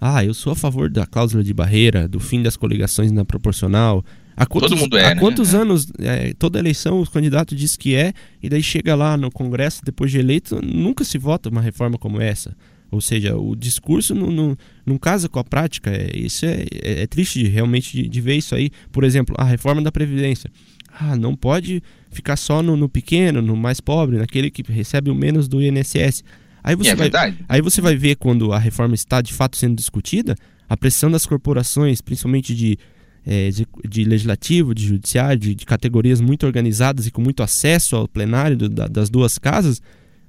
Ah, 0.00 0.24
eu 0.24 0.32
sou 0.32 0.54
a 0.54 0.56
favor 0.56 0.88
da 0.88 1.04
cláusula 1.04 1.44
de 1.44 1.52
barreira, 1.52 2.08
do 2.08 2.18
fim 2.18 2.42
das 2.42 2.56
coligações 2.56 3.12
na 3.12 3.22
proporcional. 3.22 4.02
Há 4.34 4.46
quantos, 4.46 4.70
Todo 4.70 4.78
mundo 4.78 4.96
é, 4.96 5.04
há 5.04 5.14
né? 5.14 5.20
quantos 5.20 5.54
anos, 5.54 5.92
é, 5.98 6.32
toda 6.38 6.58
eleição, 6.58 6.98
os 7.00 7.10
candidatos 7.10 7.58
dizem 7.58 7.78
que 7.78 7.94
é, 7.94 8.14
e 8.42 8.48
daí 8.48 8.62
chega 8.62 8.94
lá 8.94 9.14
no 9.18 9.30
Congresso, 9.30 9.82
depois 9.84 10.10
de 10.10 10.18
eleito, 10.18 10.58
nunca 10.64 11.04
se 11.04 11.18
vota 11.18 11.50
uma 11.50 11.60
reforma 11.60 11.98
como 11.98 12.18
essa. 12.18 12.56
Ou 12.90 13.00
seja, 13.00 13.36
o 13.36 13.54
discurso 13.54 14.14
não, 14.14 14.30
não, 14.30 14.56
não 14.84 14.98
casa 14.98 15.28
com 15.28 15.38
a 15.38 15.44
prática. 15.44 15.90
É, 15.90 16.10
isso 16.16 16.44
é, 16.44 16.64
é, 16.82 17.02
é 17.02 17.06
triste 17.06 17.46
realmente 17.46 17.92
de, 17.92 18.08
de, 18.08 18.20
ver 18.20 18.36
isso 18.36 18.54
aí. 18.54 18.70
Por 18.90 19.04
exemplo, 19.04 19.34
a 19.38 19.44
reforma 19.44 19.80
da 19.80 19.92
Previdência. 19.92 20.50
Ah, 20.98 21.16
não 21.16 21.36
pode 21.36 21.82
ficar 22.10 22.36
só 22.36 22.62
no, 22.62 22.76
no 22.76 22.88
pequeno, 22.88 23.40
no 23.40 23.56
mais 23.56 23.80
pobre, 23.80 24.16
naquele 24.16 24.50
que 24.50 24.62
recebe 24.70 25.08
o 25.08 25.14
menos 25.14 25.46
do 25.46 25.62
INSS. 25.62 26.24
Aí 26.62 26.74
você, 26.74 26.90
é 26.90 26.94
vai, 26.96 27.34
aí 27.48 27.62
você 27.62 27.80
vai 27.80 27.96
ver 27.96 28.16
quando 28.16 28.52
a 28.52 28.58
reforma 28.58 28.94
está 28.94 29.22
de 29.22 29.32
fato 29.32 29.56
sendo 29.56 29.76
discutida, 29.76 30.36
a 30.68 30.76
pressão 30.76 31.10
das 31.10 31.24
corporações, 31.24 32.00
principalmente 32.00 32.54
de, 32.54 32.78
é, 33.24 33.50
de, 33.50 33.66
de, 33.88 34.04
legislativo, 34.04 34.74
de 34.74 34.86
judiciário, 34.86 35.38
de, 35.38 35.54
de, 35.54 35.64
categorias 35.64 36.20
muito 36.20 36.44
organizadas 36.44 37.06
e 37.06 37.10
com 37.10 37.22
muito 37.22 37.42
acesso 37.42 37.96
ao 37.96 38.06
plenário 38.06 38.56
do, 38.56 38.68
da, 38.68 38.86
das 38.86 39.08
duas 39.08 39.38
casas, 39.38 39.80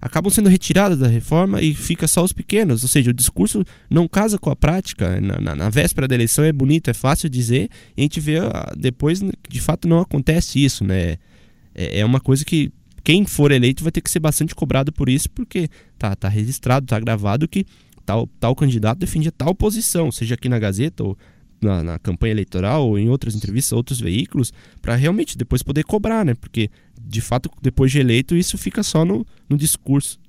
acabam 0.02 0.34
sendo 0.34 0.50
retiradas 0.50 0.98
da 0.98 1.08
reforma 1.08 1.62
e 1.62 1.76
fica 1.76 2.08
só 2.08 2.24
os 2.24 2.34
pequenos. 2.34 2.82
Ou 2.82 2.90
seja, 2.90 3.12
o 3.12 3.14
discurso 3.14 3.64
não 3.90 4.08
casa 4.08 4.40
com 4.40 4.50
a 4.50 4.56
prática. 4.56 5.22
Na, 5.22 5.40
na, 5.40 5.56
na 5.56 5.70
véspera 5.70 6.08
da 6.08 6.16
eleição 6.16 6.44
é 6.44 6.52
bonito, 6.52 6.90
é 6.90 6.94
fácil 6.94 7.30
dizer, 7.30 7.70
e 7.96 8.02
a 8.02 8.04
gente 8.04 8.20
vê 8.20 8.40
ah, 8.40 8.74
depois 8.76 9.22
de 9.48 9.62
fato 9.62 9.88
não 9.88 10.00
acontece 10.00 10.64
isso, 10.64 10.84
né? 10.84 11.18
É, 11.76 12.00
é 12.00 12.06
uma 12.06 12.20
coisa 12.20 12.44
que 12.44 12.72
quem 13.04 13.26
for 13.26 13.52
eleito 13.52 13.84
vai 13.84 13.92
ter 13.92 14.02
que 14.02 14.10
ser 14.10 14.20
bastante 14.20 14.56
cobrado 14.56 14.92
por 14.92 15.08
isso, 15.08 15.30
porque 15.30 15.70
tá, 15.98 16.16
tá 16.16 16.28
registrado, 16.28 16.86
tá 16.86 17.00
gravado 17.00 17.48
que 17.48 17.66
tal, 18.06 18.28
tal 18.40 18.56
candidato 18.56 19.00
defendia 19.00 19.32
tal 19.32 19.54
posição, 19.54 20.12
seja 20.12 20.36
aqui 20.36 20.50
na 20.50 20.60
Gazeta 20.60 21.04
ou 21.04 21.18
na, 21.62 21.84
na, 21.84 22.00
campanha 22.00 22.32
eleitoral 22.32 22.88
ou 22.88 22.98
em 22.98 23.10
outras 23.10 23.36
entrevistas, 23.36 23.72
outros 23.72 24.00
veículos, 24.00 24.52
para 24.82 24.96
realmente 24.96 25.38
depois 25.38 25.62
poder 25.62 25.84
cobrar, 25.84 26.26
né? 26.26 26.34
Porque, 26.34 26.70
de 27.00 27.22
fato, 27.22 27.50
depois 27.62 27.92
de 27.92 28.00
eleito, 28.00 28.36
isso 28.36 28.58
fica 28.58 28.84
só 28.84 29.06
no, 29.06 29.26
no 29.50 29.58
discurso. 29.58 30.20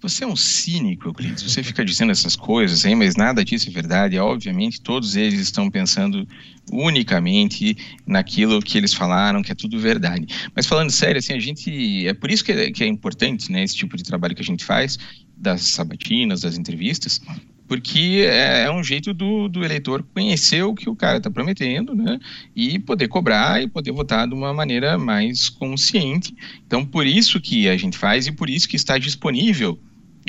Você 0.00 0.22
é 0.22 0.26
um 0.26 0.36
cínico, 0.36 1.08
Euclides. 1.08 1.42
Você 1.42 1.60
fica 1.62 1.84
dizendo 1.84 2.12
essas 2.12 2.36
coisas 2.36 2.84
aí, 2.84 2.94
mas 2.94 3.16
nada 3.16 3.44
disso 3.44 3.68
é 3.68 3.72
verdade. 3.72 4.16
Obviamente, 4.16 4.80
todos 4.80 5.16
eles 5.16 5.40
estão 5.40 5.68
pensando 5.68 6.26
unicamente 6.70 7.76
naquilo 8.06 8.62
que 8.62 8.78
eles 8.78 8.94
falaram, 8.94 9.42
que 9.42 9.50
é 9.50 9.56
tudo 9.56 9.78
verdade. 9.80 10.26
Mas 10.54 10.66
falando 10.66 10.90
sério, 10.90 11.18
assim, 11.18 11.32
a 11.32 11.40
gente. 11.40 12.06
É 12.06 12.14
por 12.14 12.30
isso 12.30 12.44
que 12.44 12.52
é, 12.52 12.70
que 12.70 12.84
é 12.84 12.86
importante, 12.86 13.50
né, 13.50 13.64
esse 13.64 13.74
tipo 13.74 13.96
de 13.96 14.04
trabalho 14.04 14.36
que 14.36 14.42
a 14.42 14.44
gente 14.44 14.64
faz, 14.64 14.98
das 15.36 15.62
sabatinas, 15.62 16.42
das 16.42 16.56
entrevistas, 16.56 17.20
porque 17.68 18.26
é, 18.26 18.62
é 18.62 18.70
um 18.70 18.82
jeito 18.82 19.12
do, 19.12 19.46
do, 19.46 19.62
eleitor 19.62 20.02
conhecer 20.14 20.62
o 20.62 20.74
que 20.74 20.88
o 20.88 20.96
cara 20.96 21.18
está 21.18 21.30
prometendo, 21.30 21.94
né? 21.94 22.18
E 22.56 22.78
poder 22.78 23.08
cobrar 23.08 23.62
e 23.62 23.68
poder 23.68 23.92
votar 23.92 24.26
de 24.26 24.34
uma 24.34 24.54
maneira 24.54 24.96
mais 24.96 25.50
consciente. 25.50 26.34
Então, 26.66 26.84
por 26.84 27.06
isso 27.06 27.38
que 27.38 27.68
a 27.68 27.76
gente 27.76 27.98
faz 27.98 28.26
e 28.26 28.32
por 28.32 28.48
isso 28.48 28.66
que 28.66 28.76
está 28.76 28.96
disponível, 28.96 29.78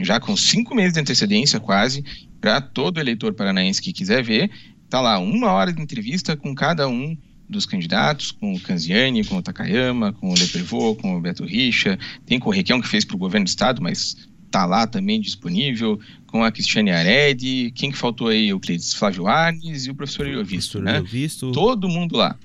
já 0.01 0.19
com 0.19 0.35
cinco 0.35 0.75
meses 0.75 0.93
de 0.93 0.99
antecedência 0.99 1.61
quase, 1.61 2.03
para 2.41 2.59
todo 2.59 2.99
eleitor 2.99 3.33
paranaense 3.33 3.81
que 3.81 3.93
quiser 3.93 4.21
ver. 4.21 4.51
Está 4.83 4.99
lá 4.99 5.17
uma 5.17 5.51
hora 5.51 5.71
de 5.71 5.81
entrevista 5.81 6.35
com 6.35 6.53
cada 6.53 6.89
um 6.89 7.17
dos 7.49 7.65
candidatos, 7.65 8.31
com 8.31 8.53
o 8.53 8.59
Canziani, 8.59 9.25
com 9.25 9.37
o 9.37 9.41
Takayama, 9.41 10.13
com 10.13 10.29
o 10.29 10.37
Leprevô, 10.37 10.95
com 10.95 11.15
o 11.15 11.21
Beto 11.21 11.43
Richa, 11.43 11.97
tem 12.25 12.39
o 12.43 12.49
Requião 12.49 12.79
que 12.79 12.87
fez 12.87 13.03
para 13.03 13.15
o 13.15 13.19
governo 13.19 13.45
do 13.45 13.49
estado, 13.49 13.81
mas 13.81 14.28
tá 14.49 14.65
lá 14.65 14.87
também 14.87 15.19
disponível, 15.19 15.99
com 16.27 16.43
a 16.43 16.51
Cristiane 16.51 16.91
Aredi, 16.91 17.71
quem 17.75 17.91
que 17.91 17.97
faltou 17.97 18.27
aí? 18.27 18.49
Euclides 18.49 18.93
Flávio 18.93 19.27
Arnes 19.27 19.85
e 19.85 19.91
o 19.91 19.95
professor 19.95 20.27
Iovisto, 20.27 20.79
né? 20.81 21.01
Visto. 21.01 21.51
Todo 21.51 21.87
mundo 21.87 22.15
lá. 22.15 22.37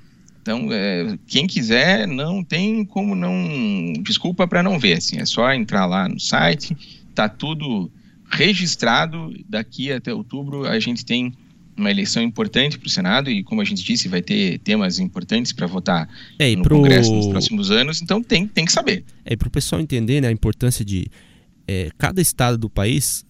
Então, 0.43 0.69
é, 0.71 1.19
quem 1.27 1.47
quiser, 1.47 2.07
não 2.07 2.45
tem 2.45 2.85
como 2.85 3.15
não... 3.15 3.95
Desculpa 4.03 4.47
para 4.47 4.63
não 4.63 4.79
ver, 4.79 4.99
assim, 4.99 5.19
é 5.19 5.25
só 5.25 5.53
entrar 5.53 5.87
lá 5.87 6.09
no 6.09 6.21
site, 6.21 6.77
tá 7.15 7.29
tudo 7.29 7.91
registrado, 8.31 9.33
daqui 9.49 9.91
até 9.91 10.13
outubro 10.13 10.67
a 10.67 10.79
gente 10.79 11.05
tem 11.05 11.33
uma 11.77 11.91
eleição 11.91 12.23
importante 12.23 12.79
para 12.79 12.87
o 12.87 12.91
Senado 12.91 13.31
e, 13.31 13.43
como 13.43 13.61
a 13.61 13.65
gente 13.65 13.83
disse, 13.83 14.09
vai 14.09 14.23
ter 14.23 14.59
temas 14.59 14.99
importantes 14.99 15.53
para 15.53 15.67
votar 15.67 16.09
é, 16.39 16.55
no 16.55 16.63
pro... 16.63 16.77
Congresso 16.77 17.13
nos 17.13 17.27
próximos 17.27 17.71
anos, 17.71 18.01
então 18.01 18.23
tem, 18.23 18.47
tem 18.47 18.65
que 18.65 18.73
saber. 18.73 19.05
É, 19.25 19.35
para 19.37 19.49
o 19.49 19.51
pessoal 19.51 19.81
entender 19.81 20.21
né, 20.21 20.29
a 20.29 20.33
importância 20.33 20.85
de 20.85 21.07
é, 21.67 21.91
cada 21.97 22.21
estado 22.21 22.59
do 22.59 22.69
país, 22.69 23.25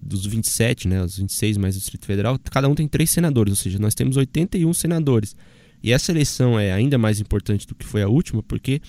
dos 0.00 0.24
27, 0.26 0.88
né, 0.88 1.02
os 1.02 1.18
26 1.18 1.56
mais 1.56 1.76
o 1.76 1.78
Distrito 1.78 2.06
Federal, 2.06 2.38
cada 2.50 2.68
um 2.68 2.74
tem 2.74 2.86
três 2.86 3.10
senadores, 3.10 3.52
ou 3.52 3.56
seja, 3.56 3.78
nós 3.78 3.94
temos 3.94 4.16
81 4.16 4.72
senadores. 4.72 5.34
E 5.82 5.92
essa 5.92 6.12
eleição 6.12 6.58
é 6.58 6.72
ainda 6.72 6.98
mais 6.98 7.20
importante 7.20 7.66
do 7.66 7.74
que 7.74 7.86
foi 7.86 8.02
a 8.02 8.08
última, 8.08 8.42
porque 8.42 8.80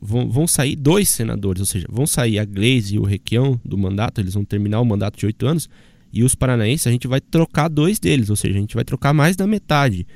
vão, 0.00 0.28
vão 0.30 0.46
sair 0.46 0.76
dois 0.76 1.08
senadores, 1.08 1.60
ou 1.60 1.66
seja, 1.66 1.86
vão 1.90 2.06
sair 2.06 2.38
a 2.38 2.44
Gleisi 2.44 2.96
e 2.96 2.98
o 2.98 3.04
Requião 3.04 3.60
do 3.64 3.76
mandato, 3.76 4.20
eles 4.20 4.34
vão 4.34 4.44
terminar 4.44 4.80
o 4.80 4.84
mandato 4.84 5.18
de 5.18 5.26
oito 5.26 5.46
anos, 5.46 5.68
e 6.12 6.22
os 6.22 6.34
paranaenses 6.34 6.86
a 6.86 6.90
gente 6.90 7.06
vai 7.06 7.20
trocar 7.20 7.68
dois 7.68 7.98
deles, 7.98 8.30
ou 8.30 8.36
seja, 8.36 8.56
a 8.56 8.60
gente 8.60 8.74
vai 8.74 8.84
trocar 8.84 9.12
mais 9.12 9.36
da 9.36 9.46
metade. 9.46 10.06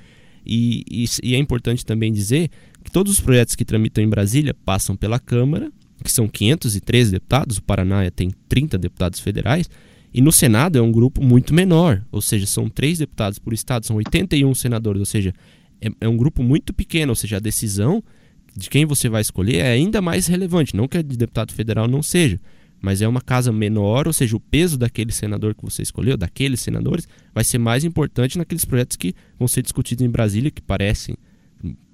E, 0.44 0.84
e, 0.90 1.04
e 1.22 1.34
é 1.34 1.38
importante 1.38 1.84
também 1.84 2.12
dizer 2.12 2.50
que 2.82 2.90
todos 2.90 3.12
os 3.12 3.20
projetos 3.20 3.54
que 3.54 3.64
tramitam 3.64 4.02
em 4.02 4.08
Brasília 4.08 4.54
passam 4.64 4.96
pela 4.96 5.18
Câmara 5.20 5.70
que 6.02 6.12
são 6.12 6.28
513 6.28 7.12
deputados, 7.12 7.56
o 7.58 7.62
Paraná 7.62 8.08
tem 8.10 8.30
30 8.48 8.78
deputados 8.78 9.20
federais, 9.20 9.68
e 10.12 10.20
no 10.20 10.30
Senado 10.30 10.78
é 10.78 10.82
um 10.82 10.92
grupo 10.92 11.22
muito 11.22 11.54
menor, 11.54 12.04
ou 12.10 12.20
seja, 12.20 12.46
são 12.46 12.68
três 12.68 12.98
deputados 12.98 13.38
por 13.38 13.52
estado, 13.52 13.86
são 13.86 13.96
81 13.96 14.54
senadores, 14.54 15.00
ou 15.00 15.06
seja, 15.06 15.32
é, 15.80 15.88
é 16.00 16.08
um 16.08 16.16
grupo 16.16 16.42
muito 16.42 16.72
pequeno, 16.72 17.12
ou 17.12 17.16
seja, 17.16 17.38
a 17.38 17.40
decisão 17.40 18.02
de 18.54 18.68
quem 18.68 18.84
você 18.84 19.08
vai 19.08 19.22
escolher 19.22 19.56
é 19.56 19.72
ainda 19.72 20.02
mais 20.02 20.26
relevante, 20.26 20.76
não 20.76 20.86
que 20.86 20.98
a 20.98 21.02
de 21.02 21.16
deputado 21.16 21.52
federal 21.52 21.88
não 21.88 22.02
seja, 22.02 22.38
mas 22.80 23.00
é 23.00 23.08
uma 23.08 23.20
casa 23.20 23.52
menor, 23.52 24.06
ou 24.06 24.12
seja, 24.12 24.36
o 24.36 24.40
peso 24.40 24.76
daquele 24.76 25.12
senador 25.12 25.54
que 25.54 25.62
você 25.62 25.82
escolheu, 25.82 26.16
daqueles 26.16 26.60
senadores, 26.60 27.08
vai 27.32 27.44
ser 27.44 27.58
mais 27.58 27.84
importante 27.84 28.36
naqueles 28.36 28.64
projetos 28.64 28.96
que 28.96 29.14
vão 29.38 29.48
ser 29.48 29.62
discutidos 29.62 30.04
em 30.04 30.10
Brasília, 30.10 30.50
que 30.50 30.60
parecem 30.60 31.16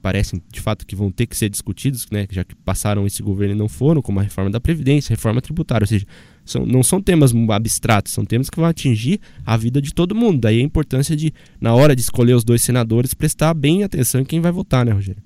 parecem 0.01 0.43
de 0.51 0.61
fato 0.61 0.87
que 0.87 0.97
vão 0.97 1.11
ter 1.11 1.27
que 1.27 1.37
ser 1.37 1.49
discutidos, 1.49 2.07
né, 2.11 2.27
já 2.31 2.45
que 2.45 2.55
passaram 2.55 3.07
esse 3.07 3.23
governo 3.23 3.55
e 3.55 3.59
não 3.59 3.69
foram, 3.69 4.01
como 4.01 4.21
a 4.21 4.23
reforma 4.23 4.51
da 4.51 4.61
Previdência, 4.61 5.13
reforma 5.13 5.41
tributária, 5.41 5.85
ou 5.85 5.89
seja, 5.89 6.07
são, 6.45 6.65
não 6.65 6.83
são 6.83 7.01
temas 7.01 7.33
abstratos, 7.51 8.13
são 8.13 8.25
temas 8.25 8.49
que 8.49 8.57
vão 8.57 8.67
atingir 8.67 9.21
a 9.45 9.57
vida 9.57 9.83
de 9.83 9.93
todo 9.93 10.15
mundo. 10.15 10.41
Daí 10.41 10.61
a 10.61 10.63
importância 10.63 11.15
de, 11.15 11.33
na 11.61 11.75
hora 11.75 11.95
de 11.95 12.01
escolher 12.01 12.35
os 12.35 12.45
dois 12.45 12.63
senadores, 12.63 13.13
prestar 13.13 13.53
bem 13.55 13.85
atenção 13.85 14.21
em 14.21 14.25
quem 14.25 14.41
vai 14.41 14.51
votar, 14.51 14.85
né, 14.85 14.93
Rogério? 14.93 15.23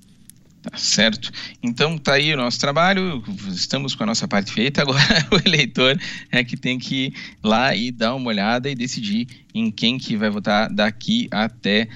Tá 0.62 0.76
certo. 0.76 1.32
Então 1.60 1.98
tá 1.98 2.14
aí 2.14 2.32
o 2.32 2.36
nosso 2.36 2.58
trabalho, 2.60 3.22
estamos 3.48 3.96
com 3.96 4.04
a 4.04 4.06
nossa 4.06 4.28
parte 4.28 4.52
feita, 4.52 4.82
agora 4.82 5.00
o 5.32 5.48
eleitor 5.48 5.98
é 6.30 6.44
que 6.44 6.56
tem 6.56 6.78
que 6.78 7.06
ir 7.06 7.14
lá 7.42 7.74
e 7.74 7.90
dar 7.90 8.14
uma 8.14 8.28
olhada 8.28 8.70
e 8.70 8.74
decidir 8.74 9.26
em 9.52 9.72
quem 9.72 9.98
que 9.98 10.16
vai 10.16 10.30
votar 10.30 10.72
daqui 10.72 11.26
até 11.32 11.88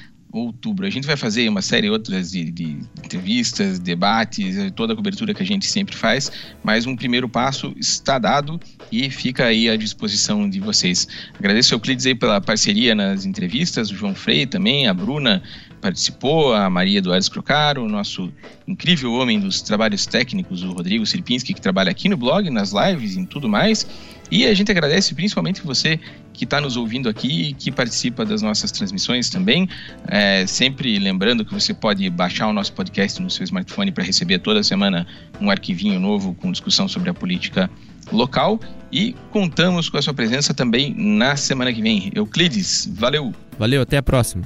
outubro. 0.44 0.86
A 0.86 0.90
gente 0.90 1.06
vai 1.06 1.16
fazer 1.16 1.48
uma 1.48 1.62
série 1.62 1.88
outras 1.90 2.30
de, 2.30 2.50
de, 2.50 2.78
entrevistas, 3.04 3.78
debates, 3.78 4.56
toda 4.74 4.92
a 4.92 4.96
cobertura 4.96 5.34
que 5.34 5.42
a 5.42 5.46
gente 5.46 5.66
sempre 5.66 5.96
faz, 5.96 6.30
mas 6.62 6.86
um 6.86 6.96
primeiro 6.96 7.28
passo 7.28 7.74
está 7.76 8.18
dado 8.18 8.60
e 8.90 9.10
fica 9.10 9.44
aí 9.46 9.68
à 9.68 9.76
disposição 9.76 10.48
de 10.48 10.60
vocês. 10.60 11.06
Agradeço 11.38 11.74
ao 11.74 11.76
Euclides 11.76 12.06
aí 12.06 12.14
pela 12.14 12.40
parceria 12.40 12.94
nas 12.94 13.24
entrevistas, 13.24 13.90
o 13.90 13.96
João 13.96 14.14
Frei 14.14 14.46
também, 14.46 14.86
a 14.86 14.94
Bruna 14.94 15.42
participou, 15.80 16.52
a 16.52 16.68
Maria 16.68 16.98
Eduardo 16.98 17.30
Crocaro, 17.30 17.84
o 17.84 17.88
nosso 17.88 18.32
incrível 18.66 19.12
homem 19.12 19.38
dos 19.38 19.62
trabalhos 19.62 20.06
técnicos, 20.06 20.62
o 20.62 20.72
Rodrigo 20.72 21.06
Sirpinski, 21.06 21.54
que 21.54 21.60
trabalha 21.60 21.90
aqui 21.90 22.08
no 22.08 22.16
blog, 22.16 22.50
nas 22.50 22.72
lives 22.72 23.16
e 23.16 23.24
tudo 23.26 23.48
mais. 23.48 23.86
E 24.30 24.46
a 24.46 24.54
gente 24.54 24.70
agradece 24.70 25.14
principalmente 25.14 25.62
você 25.62 25.98
que 26.32 26.44
está 26.44 26.60
nos 26.60 26.76
ouvindo 26.76 27.08
aqui 27.08 27.48
e 27.48 27.54
que 27.54 27.70
participa 27.70 28.24
das 28.24 28.42
nossas 28.42 28.70
transmissões 28.70 29.30
também. 29.30 29.68
É, 30.08 30.46
sempre 30.46 30.98
lembrando 30.98 31.44
que 31.44 31.52
você 31.52 31.72
pode 31.72 32.08
baixar 32.10 32.48
o 32.48 32.52
nosso 32.52 32.72
podcast 32.72 33.20
no 33.22 33.30
seu 33.30 33.44
smartphone 33.44 33.90
para 33.90 34.04
receber 34.04 34.38
toda 34.38 34.62
semana 34.62 35.06
um 35.40 35.50
arquivinho 35.50 35.98
novo 35.98 36.34
com 36.34 36.50
discussão 36.50 36.88
sobre 36.88 37.10
a 37.10 37.14
política 37.14 37.70
local. 38.12 38.60
E 38.92 39.14
contamos 39.30 39.88
com 39.88 39.96
a 39.96 40.02
sua 40.02 40.14
presença 40.14 40.54
também 40.54 40.94
na 40.94 41.36
semana 41.36 41.72
que 41.72 41.82
vem. 41.82 42.10
Euclides, 42.14 42.88
valeu! 42.92 43.34
Valeu, 43.58 43.82
até 43.82 43.96
a 43.96 44.02
próxima. 44.02 44.44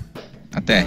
Até! 0.52 0.86